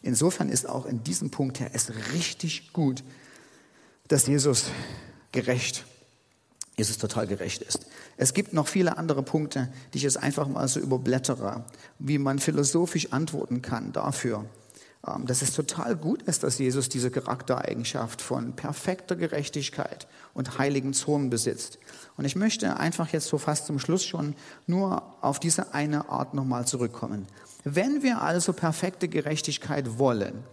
Insofern 0.02 0.48
ist 0.48 0.68
auch 0.68 0.86
in 0.86 1.02
diesem 1.02 1.30
Punkt 1.30 1.60
her 1.60 1.70
es 1.72 1.92
richtig 2.12 2.72
gut, 2.72 3.02
dass 4.08 4.26
Jesus 4.26 4.66
gerecht 5.32 5.84
Jesus 6.78 6.96
total 6.96 7.26
gerecht 7.26 7.60
ist. 7.62 7.86
Es 8.16 8.32
gibt 8.32 8.52
noch 8.52 8.68
viele 8.68 8.96
andere 8.96 9.24
Punkte, 9.24 9.68
die 9.92 9.98
ich 9.98 10.04
jetzt 10.04 10.16
einfach 10.16 10.46
mal 10.46 10.68
so 10.68 10.78
überblättere, 10.78 11.64
wie 11.98 12.18
man 12.18 12.38
philosophisch 12.38 13.12
antworten 13.12 13.62
kann 13.62 13.92
dafür, 13.92 14.44
ähm, 15.06 15.26
dass 15.26 15.42
es 15.42 15.52
total 15.52 15.96
gut 15.96 16.22
ist, 16.22 16.44
dass 16.44 16.58
Jesus 16.58 16.88
diese 16.88 17.10
Charaktereigenschaft 17.10 18.22
von 18.22 18.54
perfekter 18.54 19.16
Gerechtigkeit 19.16 20.06
und 20.34 20.58
heiligen 20.58 20.92
Zorn 20.92 21.30
besitzt. 21.30 21.80
Und 22.16 22.24
ich 22.24 22.36
möchte 22.36 22.76
einfach 22.76 23.08
jetzt 23.08 23.26
so 23.26 23.38
fast 23.38 23.66
zum 23.66 23.80
Schluss 23.80 24.04
schon 24.04 24.36
nur 24.68 25.02
auf 25.20 25.40
diese 25.40 25.74
eine 25.74 26.10
Art 26.10 26.32
nochmal 26.32 26.64
zurückkommen. 26.64 27.26
Wenn 27.64 28.04
wir 28.04 28.22
also 28.22 28.52
perfekte 28.52 29.08
Gerechtigkeit 29.08 29.98
wollen, 29.98 30.44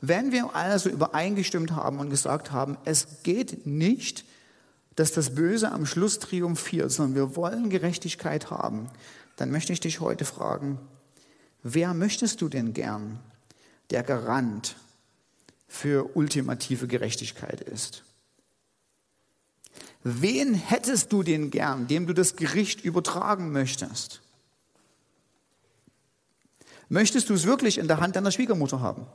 wenn 0.00 0.32
wir 0.32 0.54
also 0.54 0.88
übereingestimmt 0.88 1.72
haben 1.72 1.98
und 1.98 2.10
gesagt 2.10 2.52
haben, 2.52 2.76
es 2.84 3.22
geht 3.22 3.66
nicht, 3.66 4.24
dass 4.94 5.12
das 5.12 5.34
Böse 5.34 5.72
am 5.72 5.86
Schluss 5.86 6.18
triumphiert, 6.18 6.90
sondern 6.90 7.14
wir 7.14 7.36
wollen 7.36 7.70
Gerechtigkeit 7.70 8.50
haben, 8.50 8.88
dann 9.36 9.50
möchte 9.50 9.72
ich 9.72 9.80
dich 9.80 10.00
heute 10.00 10.24
fragen, 10.24 10.78
wer 11.62 11.94
möchtest 11.94 12.40
du 12.40 12.48
denn 12.48 12.72
gern, 12.72 13.18
der 13.90 14.02
Garant 14.02 14.76
für 15.68 16.16
ultimative 16.16 16.86
Gerechtigkeit 16.86 17.60
ist? 17.60 18.04
Wen 20.02 20.54
hättest 20.54 21.12
du 21.12 21.22
denn 21.22 21.50
gern, 21.50 21.88
dem 21.88 22.06
du 22.06 22.12
das 22.12 22.36
Gericht 22.36 22.84
übertragen 22.84 23.50
möchtest? 23.50 24.22
Möchtest 26.88 27.28
du 27.28 27.34
es 27.34 27.44
wirklich 27.44 27.78
in 27.78 27.88
der 27.88 27.98
Hand 28.00 28.14
deiner 28.14 28.30
Schwiegermutter 28.30 28.80
haben? 28.80 29.06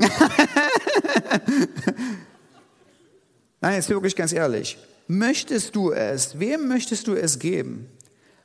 Nein, 3.60 3.74
jetzt 3.74 3.90
wirklich 3.90 4.16
ganz 4.16 4.32
ehrlich. 4.32 4.78
Möchtest 5.06 5.76
du 5.76 5.92
es? 5.92 6.38
Wem 6.38 6.68
möchtest 6.68 7.06
du 7.06 7.14
es 7.14 7.38
geben? 7.38 7.90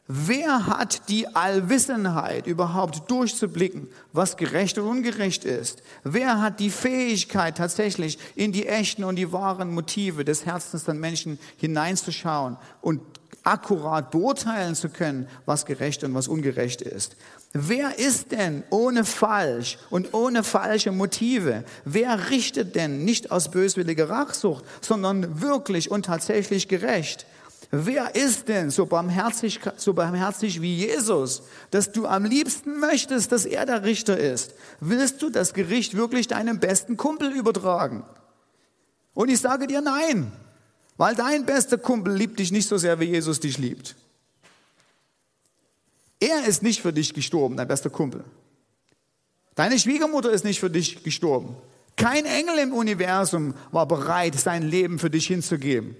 Wer 0.08 0.68
hat 0.68 1.10
die 1.10 1.28
Allwissenheit, 1.36 2.46
überhaupt 2.46 3.10
durchzublicken, 3.10 3.88
was 4.13 4.38
gerecht 4.38 4.78
und 4.78 4.88
ungerecht 4.88 5.46
ist? 5.46 5.82
Wer 6.04 6.41
hat 6.41 6.60
die 6.60 6.70
Fähigkeit, 6.70 7.58
tatsächlich 7.58 8.20
in 8.36 8.52
die 8.52 8.68
echten 8.68 9.04
und 9.04 9.15
die 9.15 9.32
wahren 9.32 9.74
Motive 9.74 10.24
des 10.24 10.46
Herzens 10.46 10.84
der 10.84 10.94
Menschen 10.94 11.39
hineinzuschauen 11.58 12.58
und 12.82 13.02
akkurat 13.44 14.12
beurteilen 14.12 14.76
zu 14.76 14.89
können, 14.89 15.28
was 15.48 15.65
gerecht 15.65 16.04
und 16.04 16.13
was 16.13 16.28
ungerecht 16.28 16.84
ist? 16.84 17.15
Wer 17.53 17.99
ist 17.99 18.31
denn 18.31 18.63
ohne 18.69 19.05
falsch 19.05 19.77
und 19.89 20.13
ohne 20.13 20.43
falsche 20.43 20.91
Motive? 20.91 21.63
Wer 21.86 22.29
richtet 22.29 22.75
denn 22.75 23.05
nicht 23.05 23.31
aus 23.31 23.49
böswilliger 23.49 24.10
Rachsucht, 24.10 24.65
sondern 24.81 25.41
wirklich 25.41 25.89
und 25.89 26.05
tatsächlich 26.05 26.67
gerecht? 26.67 27.25
Wer 27.71 28.15
ist 28.15 28.47
denn 28.47 28.69
so 28.69 28.86
barmherzig, 28.86 29.60
so 29.77 29.93
barmherzig 29.93 30.62
wie 30.62 30.75
Jesus, 30.75 31.43
dass 31.71 31.91
du 31.91 32.05
am 32.05 32.25
liebsten 32.25 32.79
möchtest, 32.79 33.31
dass 33.31 33.45
er 33.45 33.65
der 33.65 33.84
Richter 33.84 34.17
ist? 34.17 34.53
Willst 34.79 35.21
du 35.21 35.29
das 35.29 35.53
Gericht 35.53 35.95
wirklich 35.95 36.27
deinem 36.27 36.60
besten 36.60 36.97
Kumpel 36.97 37.31
übertragen? 37.31 38.03
Und 39.13 39.29
ich 39.29 39.39
sage 39.39 39.67
dir 39.67 39.81
nein, 39.81 40.31
weil 40.97 41.15
dein 41.15 41.45
bester 41.45 41.77
Kumpel 41.77 42.13
liebt 42.13 42.39
dich 42.39 42.51
nicht 42.51 42.67
so 42.67 42.77
sehr, 42.77 42.99
wie 42.99 43.05
Jesus 43.05 43.39
dich 43.39 43.58
liebt. 43.58 43.95
Er 46.25 46.45
ist 46.45 46.63
nicht 46.63 46.81
für 46.81 46.91
dich 46.91 47.13
gestorben, 47.13 47.55
dein 47.55 47.67
bester 47.67 47.91
Kumpel. 47.91 48.23
Deine 49.53 49.77
Schwiegermutter 49.77 50.31
ist 50.31 50.43
nicht 50.43 50.59
für 50.59 50.71
dich 50.71 51.03
gestorben. 51.03 51.55
Kein 51.97 52.25
Engel 52.25 52.57
im 52.57 52.73
Universum 52.73 53.53
war 53.71 53.88
bereit, 53.88 54.35
sein 54.35 54.63
Leben 54.63 54.97
für 54.97 55.11
dich 55.11 55.27
hinzugeben. 55.27 55.95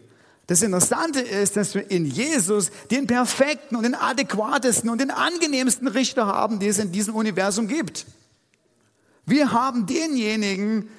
Das 0.47 0.63
Interessante 0.63 1.21
ist, 1.21 1.57
dass 1.57 1.75
wir 1.75 1.89
in 1.91 2.05
Jesus 2.05 2.71
den 2.89 3.05
perfekten 3.05 3.75
und 3.75 3.83
den 3.83 3.93
adäquatesten 3.93 4.89
und 4.89 4.99
den 4.99 5.11
angenehmsten 5.11 5.88
Richter 5.88 6.25
haben, 6.25 6.59
die 6.59 6.67
es 6.67 6.79
in 6.79 6.91
diesem 6.91 7.15
Universum 7.15 7.67
gibt. 7.67 8.05
Wir 9.27 9.51
haben 9.51 9.85
denjenigen, 9.85 10.89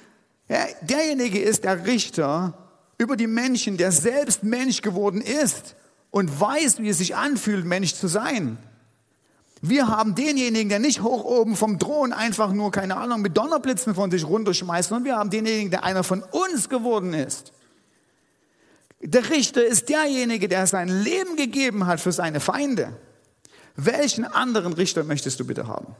derjenige 0.81 1.39
ist 1.39 1.65
der 1.65 1.85
Richter 1.85 2.57
über 2.97 3.17
die 3.17 3.27
Menschen, 3.27 3.77
der 3.77 3.91
selbst 3.91 4.43
Mensch 4.43 4.81
geworden 4.81 5.21
ist 5.21 5.75
und 6.11 6.39
weiß, 6.39 6.79
wie 6.79 6.89
es 6.89 6.99
sich 6.99 7.15
anfühlt, 7.15 7.65
Mensch 7.65 7.93
zu 7.93 8.07
sein. 8.07 8.57
Wir 9.61 9.87
haben 9.87 10.13
denjenigen, 10.15 10.69
der 10.69 10.79
nicht 10.79 11.01
hoch 11.01 11.23
oben 11.23 11.55
vom 11.55 11.79
Thron 11.79 12.13
einfach 12.13 12.51
nur, 12.51 12.71
keine 12.71 12.97
Ahnung, 12.97 13.21
mit 13.21 13.35
Donnerblitzen 13.35 13.95
von 13.95 14.11
sich 14.11 14.25
runterschmeißt, 14.25 14.89
sondern 14.89 15.05
wir 15.05 15.15
haben 15.17 15.29
denjenigen, 15.29 15.71
der 15.71 15.83
einer 15.83 16.03
von 16.03 16.21
uns 16.23 16.69
geworden 16.69 17.13
ist. 17.13 17.53
Der 19.01 19.29
Richter 19.29 19.65
ist 19.65 19.89
derjenige, 19.89 20.47
der 20.47 20.67
sein 20.67 20.89
Leben 20.89 21.35
gegeben 21.35 21.85
hat 21.87 21.99
für 21.99 22.11
seine 22.11 22.39
Feinde. 22.39 22.97
Welchen 23.75 24.25
anderen 24.25 24.73
Richter 24.73 25.03
möchtest 25.03 25.39
du 25.39 25.45
bitte 25.45 25.67
haben? 25.67 25.95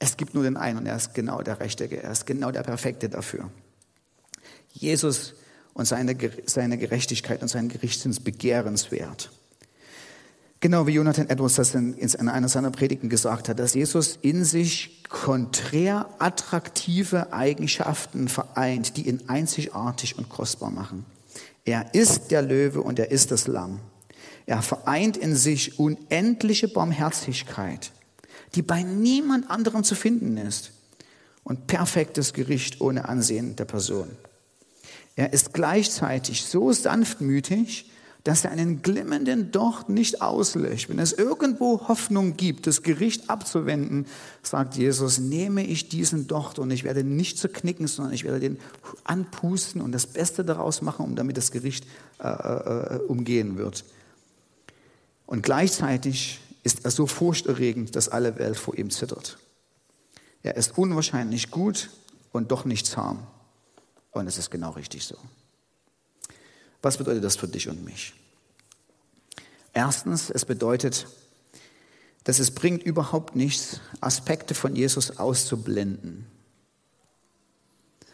Es 0.00 0.16
gibt 0.16 0.34
nur 0.34 0.44
den 0.44 0.56
einen 0.56 0.78
und 0.78 0.86
er 0.86 0.96
ist 0.96 1.14
genau 1.14 1.42
der 1.42 1.60
Richtige, 1.60 2.02
er 2.02 2.12
ist 2.12 2.26
genau 2.26 2.50
der 2.50 2.62
Perfekte 2.62 3.08
dafür. 3.08 3.50
Jesus 4.72 5.34
und 5.74 5.86
seine, 5.86 6.16
seine 6.46 6.78
Gerechtigkeit 6.78 7.42
und 7.42 7.48
sein 7.48 7.68
Gericht 7.68 8.00
sind 8.00 8.22
begehrenswert. 8.22 9.30
Genau 10.60 10.86
wie 10.88 10.92
Jonathan 10.92 11.28
Edwards 11.28 11.54
das 11.54 11.74
in, 11.74 11.94
in 11.94 12.28
einer 12.28 12.48
seiner 12.48 12.72
Predigten 12.72 13.08
gesagt 13.08 13.48
hat, 13.48 13.60
dass 13.60 13.74
Jesus 13.74 14.18
in 14.22 14.44
sich 14.44 15.04
konträr 15.08 16.08
attraktive 16.18 17.32
Eigenschaften 17.32 18.28
vereint, 18.28 18.96
die 18.96 19.08
ihn 19.08 19.22
einzigartig 19.28 20.18
und 20.18 20.28
kostbar 20.28 20.70
machen. 20.70 21.06
Er 21.64 21.94
ist 21.94 22.30
der 22.32 22.42
Löwe 22.42 22.80
und 22.80 22.98
er 22.98 23.10
ist 23.10 23.30
das 23.30 23.46
Lamm. 23.46 23.78
Er 24.46 24.62
vereint 24.62 25.16
in 25.16 25.36
sich 25.36 25.78
unendliche 25.78 26.66
Barmherzigkeit, 26.66 27.92
die 28.54 28.62
bei 28.62 28.82
niemand 28.82 29.50
anderem 29.50 29.84
zu 29.84 29.94
finden 29.94 30.36
ist, 30.38 30.72
und 31.44 31.66
perfektes 31.66 32.34
Gericht 32.34 32.82
ohne 32.82 33.08
Ansehen 33.08 33.56
der 33.56 33.64
Person. 33.64 34.10
Er 35.16 35.32
ist 35.32 35.54
gleichzeitig 35.54 36.44
so 36.44 36.72
sanftmütig, 36.72 37.90
dass 38.28 38.44
er 38.44 38.50
einen 38.50 38.82
glimmenden 38.82 39.52
Docht 39.52 39.88
nicht 39.88 40.20
auslöscht. 40.20 40.90
Wenn 40.90 40.98
es 40.98 41.14
irgendwo 41.14 41.88
Hoffnung 41.88 42.36
gibt, 42.36 42.66
das 42.66 42.82
Gericht 42.82 43.30
abzuwenden, 43.30 44.04
sagt 44.42 44.74
Jesus, 44.76 45.16
nehme 45.16 45.64
ich 45.64 45.88
diesen 45.88 46.26
Docht 46.26 46.58
und 46.58 46.70
ich 46.70 46.84
werde 46.84 47.04
nicht 47.04 47.38
zu 47.38 47.48
knicken, 47.48 47.86
sondern 47.86 48.12
ich 48.12 48.24
werde 48.24 48.38
den 48.38 48.58
anpusten 49.04 49.80
und 49.80 49.92
das 49.92 50.06
Beste 50.06 50.44
daraus 50.44 50.82
machen, 50.82 51.06
um 51.06 51.16
damit 51.16 51.38
das 51.38 51.52
Gericht 51.52 51.86
äh, 52.22 52.28
äh, 52.28 52.98
umgehen 53.08 53.56
wird. 53.56 53.86
Und 55.24 55.42
gleichzeitig 55.42 56.40
ist 56.64 56.84
er 56.84 56.90
so 56.90 57.06
furchterregend, 57.06 57.96
dass 57.96 58.10
alle 58.10 58.38
Welt 58.38 58.58
vor 58.58 58.76
ihm 58.76 58.90
zittert. 58.90 59.38
Er 60.42 60.54
ist 60.58 60.76
unwahrscheinlich 60.76 61.50
gut 61.50 61.88
und 62.32 62.52
doch 62.52 62.66
nicht 62.66 62.86
zahm. 62.86 63.26
Und 64.10 64.26
es 64.26 64.36
ist 64.36 64.50
genau 64.50 64.72
richtig 64.72 65.06
so. 65.06 65.16
Was 66.82 66.98
bedeutet 66.98 67.24
das 67.24 67.36
für 67.36 67.48
dich 67.48 67.70
und 67.70 67.82
mich? 67.86 68.12
Erstens, 69.72 70.30
es 70.30 70.44
bedeutet, 70.44 71.06
dass 72.24 72.38
es 72.38 72.50
bringt 72.50 72.82
überhaupt 72.82 73.36
nichts, 73.36 73.80
Aspekte 74.00 74.54
von 74.54 74.76
Jesus 74.76 75.18
auszublenden. 75.18 76.26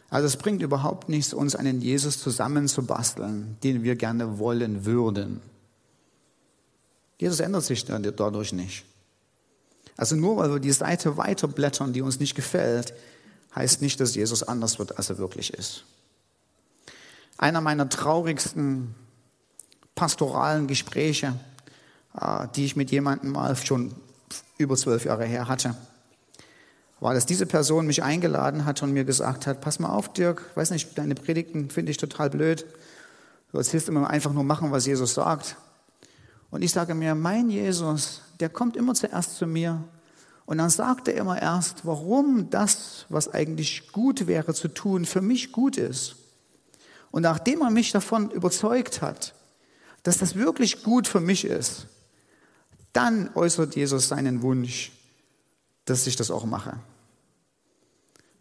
Also 0.09 0.29
es 0.29 0.37
bringt 0.37 0.63
überhaupt 0.63 1.09
nichts, 1.09 1.35
uns 1.35 1.57
einen 1.57 1.81
Jesus 1.81 2.21
zusammenzubasteln, 2.21 3.57
den 3.65 3.83
wir 3.83 3.97
gerne 3.97 4.39
wollen 4.39 4.85
würden. 4.85 5.41
Jesus 7.19 7.41
ändert 7.41 7.65
sich 7.65 7.85
dadurch 7.85 8.53
nicht. 8.53 8.85
Also 9.97 10.17
nur 10.17 10.37
weil 10.37 10.53
wir 10.53 10.61
die 10.61 10.73
Seite 10.73 11.17
weiterblättern, 11.17 11.93
die 11.93 12.03
uns 12.03 12.21
nicht 12.21 12.35
gefällt, 12.35 12.95
heißt 13.55 13.83
nicht, 13.83 14.01
dass 14.01 14.15
Jesus 14.15 14.43
anders 14.43 14.79
wird, 14.79 14.99
als 14.99 15.11
er 15.11 15.19
wirklich 15.19 15.55
ist. 15.55 15.85
Einer 17.37 17.61
meiner 17.61 17.89
traurigsten 17.89 18.95
pastoralen 19.95 20.67
Gespräche, 20.67 21.35
äh, 22.19 22.47
die 22.55 22.65
ich 22.65 22.77
mit 22.77 22.91
jemandem 22.91 23.33
mal 23.33 23.57
schon 23.57 23.95
über 24.59 24.77
zwölf 24.77 25.05
Jahre 25.05 25.25
her 25.25 25.49
hatte, 25.49 25.75
war, 27.01 27.15
dass 27.15 27.27
diese 27.27 27.47
Person 27.47 27.87
mich 27.87 28.03
eingeladen 28.03 28.65
hat 28.65 28.83
und 28.83 28.93
mir 28.93 29.05
gesagt 29.05 29.47
hat, 29.47 29.61
pass 29.61 29.79
mal 29.79 29.91
auf, 29.91 30.13
Dirk, 30.13 30.43
weiß 30.55 30.71
nicht, 30.71 30.97
deine 30.97 31.15
Predigten 31.15 31.71
finde 31.71 31.91
ich 31.91 31.99
total 31.99 32.31
blöd. 32.31 32.65
Du 33.53 33.59
erzählst 33.59 33.89
immer 33.89 34.09
einfach 34.09 34.33
nur 34.33 34.45
machen, 34.45 34.73
was 34.73 34.87
Jesus 34.87 35.15
sagt. 35.15 35.57
Und 36.51 36.63
ich 36.63 36.73
sage 36.73 36.95
mir, 36.95 37.15
mein 37.15 37.51
Jesus, 37.51 38.23
der 38.41 38.49
kommt 38.49 38.77
immer 38.77 38.95
zuerst 38.95 39.37
zu 39.37 39.47
mir 39.47 39.83
und 40.47 40.59
dann 40.59 40.71
sagt 40.71 41.09
er 41.09 41.15
immer 41.15 41.41
erst, 41.41 41.85
warum 41.85 42.51
das, 42.51 43.07
was 43.09 43.33
eigentlich 43.33 43.93
gut 43.93 44.27
wäre 44.27 44.55
zu 44.55 44.69
tun, 44.69 45.05
für 45.05 45.21
mich 45.21 45.53
gut 45.53 45.77
ist. 45.77 46.17
Und 47.11 47.23
nachdem 47.23 47.63
er 47.63 47.71
mich 47.71 47.93
davon 47.93 48.31
überzeugt 48.31 49.03
hat, 49.03 49.35
dass 50.05 50.19
das 50.19 50.37
wirklich 50.37 50.85
gut 50.85 51.09
für 51.09 51.21
mich 51.21 51.45
ist, 51.45 51.87
dann 52.93 53.31
äußert 53.35 53.75
Jesus 53.75 54.09
seinen 54.09 54.43
Wunsch, 54.43 54.93
dass 55.85 56.07
ich 56.07 56.15
das 56.15 56.31
auch 56.31 56.45
mache. 56.45 56.79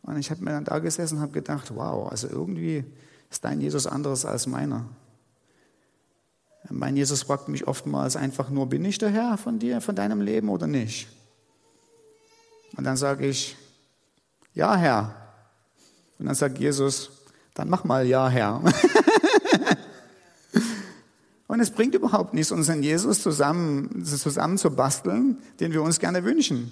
Und 0.03 0.18
ich 0.20 0.30
habe 0.30 0.43
mir 0.43 0.51
dann 0.51 0.66
da 0.66 0.80
gesessen 0.80 1.16
und 1.16 1.22
habe 1.22 1.32
gedacht, 1.32 1.74
wow, 1.76 2.11
also 2.11 2.28
irgendwie 2.28 2.86
Ist 3.34 3.43
dein 3.43 3.61
Jesus 3.61 3.88
anderes 3.88 4.26
als 4.26 4.45
meiner? 4.45 4.86
Mein 6.70 6.95
Jesus 6.95 7.24
fragt 7.24 7.47
mich 7.47 7.68
oftmals 7.68 8.16
einfach 8.16 8.51
nur, 8.51 8.68
bin 8.68 8.86
ich 8.86 8.99
der 8.99 9.09
Herr 9.09 9.39
von 9.39 9.57
dir, 9.57 9.82
von 9.82 9.95
deinem 9.95 10.22
Leben 10.22 10.49
oder 10.49 10.68
nicht? 10.68 11.07
Und 12.78 12.84
dann 12.84 12.95
sage 12.95 13.26
ich, 13.26 13.57
ja, 14.53 14.76
Herr. 14.76 15.16
Und 16.20 16.28
dann 16.28 16.36
sagt 16.36 16.59
Jesus, 16.59 17.09
dann 17.55 17.70
mach 17.70 17.86
mal 17.86 18.05
ja, 18.05 18.30
Herr. 18.30 18.61
Und 21.54 21.60
es 21.60 21.70
bringt 21.70 21.93
überhaupt 21.93 22.34
nichts, 22.34 22.51
unseren 22.51 22.82
Jesus 22.82 23.22
zusammen, 23.22 24.04
zusammen 24.04 24.58
zu 24.58 24.72
basteln, 24.72 25.38
den 25.60 25.72
wir 25.72 25.84
uns 25.84 25.99
gerne 25.99 26.24
wünschen. 26.24 26.72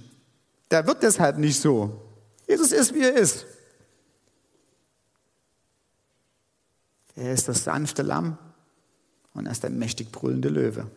Der 0.72 0.88
wird 0.88 1.04
deshalb 1.04 1.38
nicht 1.38 1.62
so. 1.62 2.02
Jesus 2.48 2.72
ist, 2.72 2.96
wie 2.96 3.04
er 3.04 3.14
ist. 3.14 3.46
Er 7.16 7.32
ist 7.32 7.48
das 7.48 7.64
sanfte 7.64 8.02
Lamm 8.02 8.40
und 9.36 9.46
er 9.46 9.52
ist 9.52 9.62
der 9.62 9.70
mächtig 9.70 10.12
brüllende 10.12 10.50
Löwe, 10.50 10.88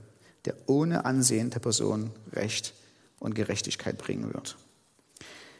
der 0.46 0.54
ohne 0.64 1.04
Ansehen 1.04 1.50
der 1.50 1.60
Person 1.60 2.10
Recht 2.32 2.72
und 3.20 3.34
Gerechtigkeit 3.34 3.98
bringen 3.98 4.32
wird. 4.32 4.56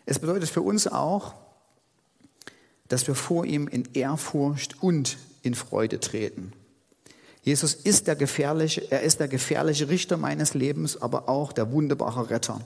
Es 0.06 0.18
bedeutet 0.18 0.48
für 0.48 0.62
uns 0.62 0.86
auch, 0.86 1.34
dass 2.88 3.06
wir 3.06 3.16
vor 3.16 3.44
ihm 3.44 3.68
in 3.68 3.86
Ehrfurcht 3.92 4.82
und 4.82 5.18
in 5.42 5.54
Freude 5.54 6.00
treten. 6.00 6.54
Jesus 7.44 7.74
ist 7.74 8.06
der 8.06 8.16
gefährliche, 8.16 8.90
er 8.90 9.02
ist 9.02 9.20
der 9.20 9.28
gefährliche 9.28 9.90
Richter 9.90 10.16
meines 10.16 10.54
Lebens, 10.54 11.00
aber 11.00 11.28
auch 11.28 11.52
der 11.52 11.70
wunderbare 11.70 12.30
Retter, 12.30 12.60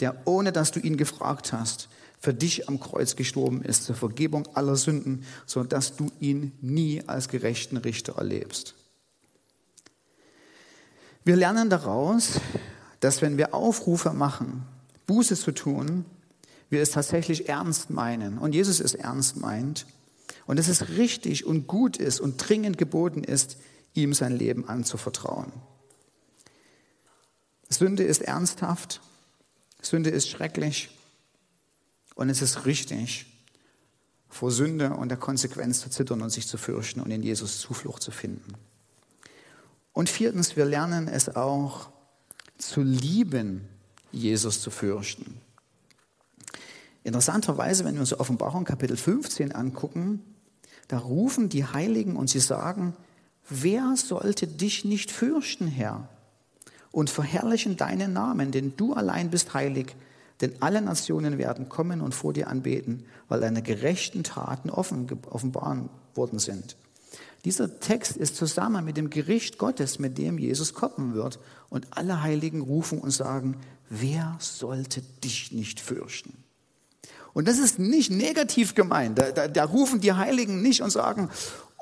der 0.00 0.16
ohne 0.24 0.52
dass 0.52 0.72
du 0.72 0.80
ihn 0.80 0.96
gefragt 0.96 1.52
hast, 1.52 1.88
für 2.18 2.32
dich 2.32 2.68
am 2.68 2.80
Kreuz 2.80 3.14
gestorben 3.14 3.62
ist 3.62 3.84
zur 3.84 3.94
Vergebung 3.94 4.48
aller 4.54 4.76
Sünden, 4.76 5.26
so 5.44 5.64
dass 5.64 5.96
du 5.96 6.10
ihn 6.18 6.52
nie 6.62 7.02
als 7.06 7.28
gerechten 7.28 7.76
Richter 7.76 8.16
erlebst. 8.16 8.74
Wir 11.24 11.36
lernen 11.36 11.68
daraus, 11.68 12.40
dass 13.00 13.20
wenn 13.20 13.36
wir 13.36 13.54
Aufrufe 13.54 14.12
machen, 14.12 14.62
Buße 15.06 15.36
zu 15.36 15.52
tun, 15.52 16.06
wir 16.70 16.80
es 16.80 16.92
tatsächlich 16.92 17.50
ernst 17.50 17.90
meinen 17.90 18.38
und 18.38 18.54
Jesus 18.54 18.80
es 18.80 18.94
ernst 18.94 19.36
meint 19.36 19.84
und 20.46 20.58
dass 20.58 20.68
es 20.68 20.88
richtig 20.96 21.44
und 21.44 21.66
gut 21.66 21.98
ist 21.98 22.18
und 22.18 22.38
dringend 22.38 22.78
geboten 22.78 23.24
ist, 23.24 23.58
ihm 23.94 24.14
sein 24.14 24.36
Leben 24.36 24.68
anzuvertrauen. 24.68 25.52
Sünde 27.68 28.02
ist 28.02 28.22
ernsthaft, 28.22 29.00
Sünde 29.80 30.10
ist 30.10 30.28
schrecklich 30.28 30.90
und 32.14 32.28
es 32.28 32.42
ist 32.42 32.66
richtig, 32.66 33.26
vor 34.28 34.50
Sünde 34.50 34.94
und 34.94 35.08
der 35.08 35.18
Konsequenz 35.18 35.80
zu 35.80 35.90
zittern 35.90 36.22
und 36.22 36.30
sich 36.30 36.46
zu 36.46 36.56
fürchten 36.56 37.00
und 37.00 37.10
in 37.10 37.22
Jesus 37.22 37.60
Zuflucht 37.60 38.02
zu 38.02 38.10
finden. 38.10 38.54
Und 39.92 40.08
viertens, 40.08 40.56
wir 40.56 40.64
lernen 40.64 41.08
es 41.08 41.34
auch 41.36 41.90
zu 42.56 42.82
lieben, 42.82 43.68
Jesus 44.10 44.60
zu 44.62 44.70
fürchten. 44.70 45.40
Interessanterweise, 47.04 47.84
wenn 47.84 47.94
wir 47.94 48.00
uns 48.00 48.18
Offenbarung 48.18 48.64
Kapitel 48.64 48.96
15 48.96 49.52
angucken, 49.52 50.22
da 50.88 50.98
rufen 50.98 51.48
die 51.48 51.64
Heiligen 51.64 52.16
und 52.16 52.30
sie 52.30 52.40
sagen, 52.40 52.96
wer 53.48 53.94
sollte 53.96 54.46
dich 54.46 54.84
nicht 54.84 55.10
fürchten, 55.10 55.66
Herr? 55.66 56.08
Und 56.90 57.10
verherrlichen 57.10 57.76
deinen 57.76 58.12
Namen, 58.12 58.50
denn 58.50 58.74
du 58.76 58.92
allein 58.92 59.30
bist 59.30 59.54
heilig, 59.54 59.96
denn 60.40 60.54
alle 60.60 60.82
Nationen 60.82 61.38
werden 61.38 61.68
kommen 61.68 62.00
und 62.00 62.14
vor 62.14 62.32
dir 62.32 62.48
anbeten, 62.48 63.04
weil 63.28 63.40
deine 63.40 63.62
gerechten 63.62 64.24
Taten 64.24 64.70
offen, 64.70 65.06
offenbar 65.30 65.88
worden 66.14 66.38
sind. 66.38 66.76
Dieser 67.44 67.80
Text 67.80 68.16
ist 68.16 68.36
zusammen 68.36 68.84
mit 68.84 68.96
dem 68.96 69.10
Gericht 69.10 69.58
Gottes, 69.58 69.98
mit 69.98 70.16
dem 70.18 70.38
Jesus 70.38 70.74
kommen 70.74 71.14
wird. 71.14 71.40
Und 71.70 71.86
alle 71.90 72.22
Heiligen 72.22 72.60
rufen 72.60 72.98
und 72.98 73.10
sagen, 73.10 73.56
wer 73.88 74.36
sollte 74.38 75.02
dich 75.24 75.50
nicht 75.50 75.80
fürchten? 75.80 76.34
Und 77.32 77.48
das 77.48 77.58
ist 77.58 77.78
nicht 77.78 78.10
negativ 78.10 78.74
gemeint. 78.74 79.18
Da, 79.18 79.32
da, 79.32 79.48
da 79.48 79.64
rufen 79.64 80.00
die 80.00 80.12
Heiligen 80.12 80.62
nicht 80.62 80.82
und 80.82 80.90
sagen, 80.90 81.30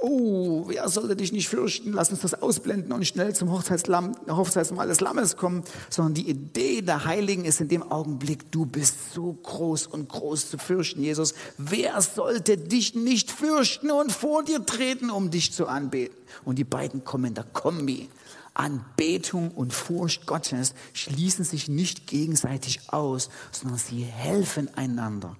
oh, 0.00 0.64
wer 0.66 0.88
sollte 0.88 1.16
dich 1.16 1.32
nicht 1.32 1.48
fürchten, 1.48 1.92
lass 1.92 2.10
uns 2.10 2.20
das 2.20 2.40
ausblenden 2.40 2.92
und 2.92 3.06
schnell 3.06 3.34
zum 3.34 3.50
Hochzeitslamm, 3.52 4.16
Hochzeitsmahl 4.28 4.88
des 4.88 5.00
Lammes 5.00 5.36
kommen, 5.36 5.62
sondern 5.90 6.14
die 6.14 6.28
Idee 6.28 6.80
der 6.80 7.04
Heiligen 7.04 7.44
ist 7.44 7.60
in 7.60 7.68
dem 7.68 7.82
Augenblick, 7.90 8.50
du 8.50 8.64
bist 8.66 9.12
so 9.14 9.32
groß 9.32 9.86
und 9.88 10.08
groß 10.08 10.50
zu 10.50 10.58
fürchten, 10.58 11.02
Jesus. 11.02 11.34
Wer 11.58 12.00
sollte 12.00 12.56
dich 12.56 12.94
nicht 12.94 13.30
fürchten 13.30 13.90
und 13.90 14.10
vor 14.10 14.42
dir 14.42 14.64
treten, 14.64 15.10
um 15.10 15.30
dich 15.30 15.52
zu 15.52 15.66
anbeten? 15.66 16.16
Und 16.44 16.58
die 16.58 16.64
beiden 16.64 17.04
kommen 17.04 17.26
in 17.26 17.34
der 17.34 17.44
Kombi. 17.44 18.08
Anbetung 18.54 19.52
und 19.52 19.72
Furcht 19.72 20.26
Gottes 20.26 20.74
schließen 20.92 21.44
sich 21.44 21.68
nicht 21.68 22.06
gegenseitig 22.06 22.80
aus, 22.88 23.30
sondern 23.52 23.78
sie 23.78 24.02
helfen 24.02 24.68
einander. 24.76 25.36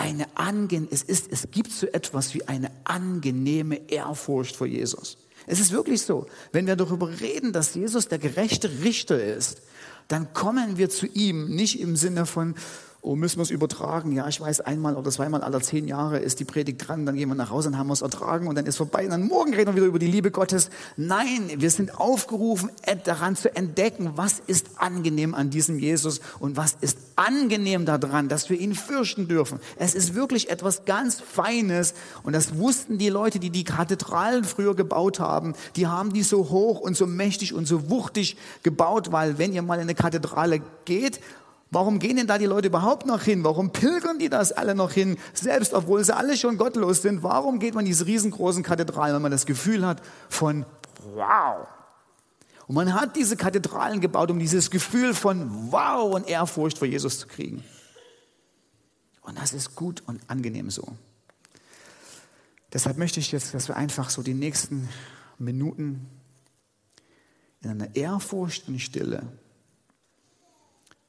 Eine 0.00 0.26
angen 0.36 0.86
es, 0.92 1.02
ist, 1.02 1.32
es 1.32 1.50
gibt 1.50 1.72
so 1.72 1.88
etwas 1.88 2.32
wie 2.32 2.46
eine 2.46 2.70
angenehme 2.84 3.90
Ehrfurcht 3.90 4.54
vor 4.54 4.68
Jesus. 4.68 5.18
Es 5.48 5.58
ist 5.58 5.72
wirklich 5.72 6.02
so, 6.02 6.26
wenn 6.52 6.68
wir 6.68 6.76
darüber 6.76 7.08
reden, 7.20 7.52
dass 7.52 7.74
Jesus 7.74 8.06
der 8.06 8.20
gerechte 8.20 8.70
Richter 8.84 9.20
ist, 9.20 9.60
dann 10.06 10.32
kommen 10.34 10.78
wir 10.78 10.88
zu 10.88 11.06
ihm 11.06 11.48
nicht 11.48 11.80
im 11.80 11.96
Sinne 11.96 12.26
von, 12.26 12.54
oh, 13.00 13.14
müssen 13.14 13.38
wir 13.38 13.42
es 13.42 13.50
übertragen? 13.50 14.12
Ja, 14.12 14.26
ich 14.28 14.40
weiß, 14.40 14.60
einmal 14.60 14.96
oder 14.96 15.10
zweimal 15.10 15.42
aller 15.42 15.60
zehn 15.60 15.86
Jahre 15.86 16.18
ist 16.18 16.40
die 16.40 16.44
Predigt 16.44 16.86
dran, 16.86 17.06
dann 17.06 17.16
gehen 17.16 17.28
wir 17.28 17.36
nach 17.36 17.50
Hause 17.50 17.68
und 17.68 17.78
haben 17.78 17.86
wir 17.86 17.92
es 17.92 18.02
ertragen 18.02 18.48
und 18.48 18.56
dann 18.56 18.66
ist 18.66 18.76
vorbei 18.76 19.04
und 19.04 19.10
dann 19.10 19.28
morgen 19.28 19.54
reden 19.54 19.68
wir 19.68 19.76
wieder 19.76 19.86
über 19.86 19.98
die 19.98 20.08
Liebe 20.08 20.30
Gottes. 20.30 20.70
Nein, 20.96 21.48
wir 21.56 21.70
sind 21.70 21.98
aufgerufen, 21.98 22.70
daran 23.04 23.36
zu 23.36 23.54
entdecken, 23.54 24.12
was 24.16 24.40
ist 24.46 24.66
angenehm 24.76 25.34
an 25.34 25.50
diesem 25.50 25.78
Jesus 25.78 26.20
und 26.40 26.56
was 26.56 26.76
ist 26.80 26.98
angenehm 27.16 27.84
daran, 27.84 28.28
dass 28.28 28.50
wir 28.50 28.58
ihn 28.58 28.74
fürchten 28.74 29.28
dürfen. 29.28 29.60
Es 29.76 29.94
ist 29.94 30.14
wirklich 30.14 30.50
etwas 30.50 30.84
ganz 30.84 31.20
Feines 31.20 31.94
und 32.24 32.32
das 32.32 32.56
wussten 32.58 32.98
die 32.98 33.10
Leute, 33.10 33.38
die 33.38 33.50
die 33.50 33.64
Kathedralen 33.64 34.44
früher 34.44 34.74
gebaut 34.74 35.20
haben. 35.20 35.54
Die 35.76 35.86
haben 35.86 36.12
die 36.12 36.22
so 36.22 36.48
hoch 36.50 36.80
und 36.80 36.96
so 36.96 37.06
mächtig 37.06 37.54
und 37.54 37.66
so 37.66 37.90
wuchtig 37.90 38.36
gebaut, 38.64 39.12
weil 39.12 39.38
wenn 39.38 39.52
ihr 39.52 39.62
mal 39.62 39.76
in 39.76 39.82
eine 39.82 39.94
Kathedrale 39.94 40.60
geht 40.84 41.20
Warum 41.70 41.98
gehen 41.98 42.16
denn 42.16 42.26
da 42.26 42.38
die 42.38 42.46
Leute 42.46 42.68
überhaupt 42.68 43.06
noch 43.06 43.22
hin? 43.22 43.44
Warum 43.44 43.72
pilgern 43.72 44.18
die 44.18 44.30
das 44.30 44.52
alle 44.52 44.74
noch 44.74 44.92
hin? 44.92 45.18
Selbst 45.34 45.74
obwohl 45.74 46.02
sie 46.02 46.16
alle 46.16 46.36
schon 46.36 46.56
gottlos 46.56 47.02
sind. 47.02 47.22
Warum 47.22 47.58
geht 47.58 47.74
man 47.74 47.84
in 47.84 47.90
diese 47.90 48.06
riesengroßen 48.06 48.62
Kathedralen, 48.62 49.14
wenn 49.14 49.22
man 49.22 49.30
das 49.30 49.44
Gefühl 49.44 49.86
hat 49.86 50.00
von 50.30 50.64
wow? 51.14 51.66
Und 52.66 52.74
man 52.74 52.94
hat 52.94 53.16
diese 53.16 53.36
Kathedralen 53.36 54.00
gebaut, 54.00 54.30
um 54.30 54.38
dieses 54.38 54.70
Gefühl 54.70 55.14
von 55.14 55.70
wow 55.72 56.14
und 56.14 56.28
Ehrfurcht 56.28 56.78
vor 56.78 56.86
Jesus 56.86 57.18
zu 57.18 57.26
kriegen. 57.26 57.64
Und 59.22 59.38
das 59.38 59.52
ist 59.52 59.74
gut 59.74 60.02
und 60.06 60.20
angenehm 60.26 60.70
so. 60.70 60.86
Deshalb 62.72 62.96
möchte 62.96 63.20
ich 63.20 63.32
jetzt, 63.32 63.52
dass 63.52 63.68
wir 63.68 63.76
einfach 63.76 64.10
so 64.10 64.22
die 64.22 64.34
nächsten 64.34 64.88
Minuten 65.38 66.06
in 67.60 67.70
einer 67.70 67.94
Ehrfurcht 67.94 68.68
und 68.68 68.78
Stille 68.78 69.22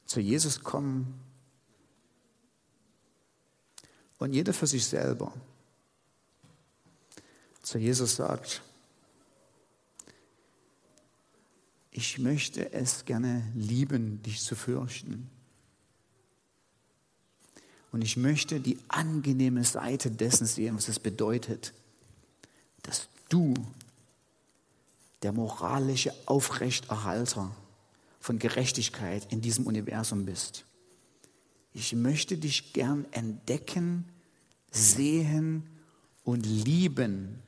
zu 0.10 0.20
Jesus 0.20 0.62
kommen 0.62 1.22
und 4.18 4.34
jeder 4.34 4.54
für 4.56 4.66
sich 4.66 4.84
selber 4.84 5.32
zu 7.62 7.78
Jesus 7.78 8.16
sagt, 8.16 8.64
ich 11.92 12.18
möchte 12.18 12.74
es 12.74 13.06
gerne 13.06 13.52
lieben, 13.54 14.24
dich 14.24 14.42
zu 14.42 14.56
fürchten. 14.56 15.30
Und 17.92 18.02
ich 18.02 18.18
möchte 18.18 18.60
die 18.60 18.80
angenehme 18.88 19.64
Seite 19.64 20.10
dessen 20.10 20.48
sehen, 20.48 20.76
was 20.76 20.88
es 20.88 20.98
bedeutet, 20.98 21.72
dass 22.82 23.10
du 23.30 23.54
der 25.22 25.34
moralische 25.34 26.16
Aufrechterhalter 26.26 27.56
von 28.20 28.40
Gerechtigkeit 28.40 29.32
in 29.32 29.42
diesem 29.42 29.66
Universum 29.66 30.26
bist. 30.26 30.66
Ich 31.74 31.94
möchte 31.94 32.38
dich 32.38 32.74
gern 32.74 33.06
entdecken, 33.12 34.06
sehen 34.72 35.70
und 36.24 36.46
lieben, 36.46 37.42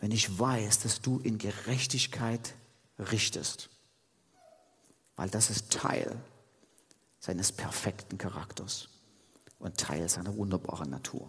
wenn 0.00 0.12
ich 0.12 0.38
weiß, 0.38 0.80
dass 0.80 1.00
du 1.00 1.18
in 1.20 1.38
Gerechtigkeit 1.38 2.54
richtest. 2.98 3.70
Weil 5.16 5.28
das 5.28 5.50
ist 5.50 5.72
Teil 5.72 6.20
seines 7.18 7.50
perfekten 7.52 8.18
Charakters 8.18 8.88
und 9.58 9.76
Teil 9.76 10.08
seiner 10.08 10.36
wunderbaren 10.36 10.90
Natur. 10.90 11.28